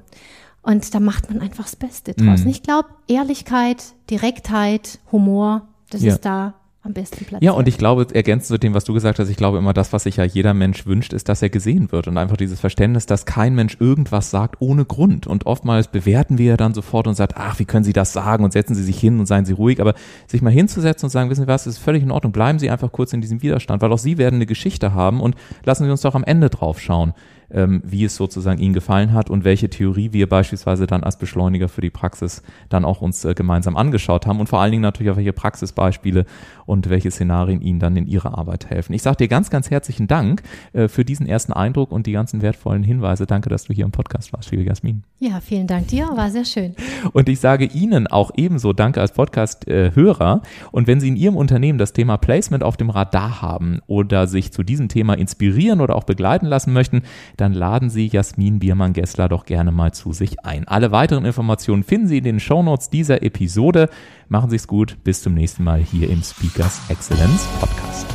und 0.62 0.94
da 0.94 1.00
macht 1.00 1.30
man 1.30 1.42
einfach 1.42 1.64
das 1.64 1.76
Beste 1.76 2.14
draus. 2.14 2.42
Mhm. 2.42 2.50
Ich 2.50 2.64
glaube, 2.64 2.90
Ehrlichkeit, 3.08 3.84
Direktheit, 4.10 5.00
Humor, 5.12 5.68
das 5.90 6.02
ja. 6.02 6.14
ist 6.14 6.26
da 6.26 6.56
am 6.86 6.94
besten 6.94 7.26
platziert. 7.26 7.44
Ja, 7.44 7.52
und 7.52 7.68
ich 7.68 7.78
glaube, 7.78 8.08
ergänzend 8.14 8.48
zu 8.48 8.60
dem, 8.60 8.74
was 8.74 8.84
du 8.84 8.94
gesagt 8.94 9.20
hast, 9.20 9.30
ich 9.30 9.38
glaube 9.38 9.58
immer, 9.58 9.74
das, 9.74 9.92
was 9.92 10.04
sich 10.04 10.18
ja 10.18 10.24
jeder 10.24 10.54
Mensch 10.54 10.86
wünscht, 10.86 11.14
ist, 11.14 11.28
dass 11.28 11.42
er 11.42 11.50
gesehen 11.50 11.92
wird 11.92 12.08
und 12.08 12.18
einfach 12.18 12.38
dieses 12.38 12.60
Verständnis, 12.60 13.06
dass 13.06 13.26
kein 13.26 13.56
Mensch 13.56 13.78
irgendwas 13.80 14.30
sagt 14.30 14.58
ohne 14.60 14.86
Grund. 14.86 15.28
Und 15.28 15.46
oftmals 15.46 15.88
bewerten 15.88 16.38
wir 16.38 16.46
ja 16.46 16.58
dann 16.58 16.74
sofort 16.74 17.08
und 17.08 17.16
sagen, 17.16 17.34
ach, 17.36 17.60
wie 17.60 17.66
können 17.66 17.84
Sie 17.84 17.94
das 17.94 18.14
sagen 18.14 18.44
und 18.44 18.54
setzen 18.54 18.76
Sie 18.76 18.84
sich 18.84 19.00
hin 19.00 19.20
und 19.20 19.26
seien 19.26 19.46
Sie 19.46 19.54
ruhig. 19.54 19.82
Aber 19.82 19.96
sich 20.28 20.42
mal 20.42 20.52
hinzusetzen 20.52 21.08
und 21.08 21.12
sagen, 21.12 21.30
wissen 21.30 21.44
Sie 21.44 21.48
was, 21.48 21.68
ist 21.68 21.80
völlig 21.80 22.04
in 22.04 22.12
Ordnung, 22.12 22.32
bleiben 22.32 22.60
Sie 22.60 22.70
einfach 22.70 22.92
kurz 22.92 23.14
in 23.14 23.22
diesem 23.22 23.42
Widerstand, 23.42 23.82
weil 23.82 23.92
auch 23.92 23.98
Sie 23.98 24.18
werden 24.18 24.36
eine 24.36 24.46
Geschichte 24.46 24.94
haben 24.94 25.22
und 25.22 25.36
lassen 25.64 25.86
Sie 25.86 25.92
uns 25.92 26.02
doch 26.02 26.16
am 26.16 26.24
Ende 26.24 26.50
drauf 26.50 26.80
schauen 26.80 27.14
ähm, 27.52 27.82
wie 27.86 28.06
es 28.06 28.16
sozusagen 28.16 28.60
Ihnen 28.60 28.74
gefallen 28.74 29.14
hat 29.14 29.30
und 29.30 29.44
welche 29.44 29.70
Theorie 29.70 30.14
wir 30.14 30.28
beispielsweise 30.28 30.88
dann 30.88 31.04
als 31.04 31.18
Beschleuniger 31.18 31.70
für 31.70 31.82
die 31.82 31.90
Praxis 31.90 32.44
dann 32.70 32.86
auch 32.86 33.02
uns 33.02 33.24
äh, 33.26 33.34
gemeinsam 33.34 33.78
angeschaut 33.78 34.26
haben 34.26 34.40
und 34.40 34.48
vor 34.48 34.62
allen 34.62 34.72
Dingen 34.72 34.84
natürlich 34.84 35.12
auch 35.12 35.18
welche 35.18 35.34
Praxisbeispiele 35.34 36.26
und 36.66 36.90
welche 36.90 37.12
Szenarien 37.12 37.62
Ihnen 37.62 37.80
dann 37.80 37.96
in 37.96 38.08
Ihrer 38.08 38.38
Arbeit 38.38 38.70
helfen. 38.70 38.94
Ich 38.94 39.02
sage 39.02 39.18
dir 39.18 39.28
ganz, 39.28 39.50
ganz 39.50 39.70
herzlichen 39.70 40.08
Dank 40.08 40.42
äh, 40.74 40.88
für 40.88 41.06
diesen 41.06 41.28
ersten 41.28 41.54
Eindruck 41.54 41.92
und 41.92 42.08
die 42.08 42.12
ganzen 42.12 42.42
wertvollen 42.42 42.84
Hinweise. 42.84 43.26
Danke, 43.26 43.50
dass 43.50 43.66
du 43.66 43.74
hier 43.74 43.86
im 43.86 43.92
Podcast 43.92 44.34
warst, 44.34 44.52
liebe 44.52 44.64
Jasmin. 44.64 45.04
Ja, 45.20 45.40
vielen 45.40 45.68
Dank 45.68 45.88
dir, 45.88 46.10
war 46.16 46.30
sehr 46.32 46.46
schön. 46.46 46.76
Und 47.14 47.30
ich 47.30 47.40
sage 47.40 47.66
Ihnen 47.66 48.08
auch 48.08 48.32
ebenso 48.36 48.74
Danke 48.74 49.02
als 49.02 49.14
Podcast-Hörer. 49.14 50.42
Und 50.72 50.88
wenn 50.88 51.00
Sie 51.00 51.08
in 51.08 51.16
Ihrem 51.16 51.36
Unternehmen 51.36 51.78
das 51.78 51.94
Thema 51.94 52.18
Placement 52.18 52.64
auf 52.64 52.78
dem 52.78 52.90
Radar 52.90 53.42
haben 53.42 53.80
oder 53.88 54.28
sich 54.28 54.52
zu 54.52 54.64
diesem 54.64 54.90
Thema 54.90 55.14
inspirieren 55.14 55.82
oder 55.82 55.96
auch 55.96 56.04
begleiten 56.04 56.46
lassen 56.48 56.74
möchten, 56.74 57.04
dann 57.38 57.54
laden 57.54 57.90
Sie 57.90 58.08
Jasmin 58.08 58.60
Biermann-Gessler 58.60 59.30
doch 59.30 59.46
gerne 59.46 59.72
mal 59.72 59.94
zu 59.94 60.14
sich 60.14 60.46
ein. 60.46 60.68
Alle 60.68 60.92
weiteren 60.92 61.26
Informationen 61.26 61.84
finden 61.84 62.08
Sie 62.08 62.20
in 62.20 62.24
den 62.24 62.40
Shownotes 62.40 62.90
dieser 62.90 63.24
Episode. 63.24 63.90
Machen 64.30 64.50
Sie 64.50 64.56
es 64.56 64.68
gut. 64.68 64.98
Bis 65.04 65.22
zum 65.22 65.34
nächsten 65.34 65.64
Mal 65.64 65.80
hier 65.80 66.10
im 66.10 66.24
Speakers 66.24 66.82
Excellence 66.90 67.46
Podcast. 67.60 68.15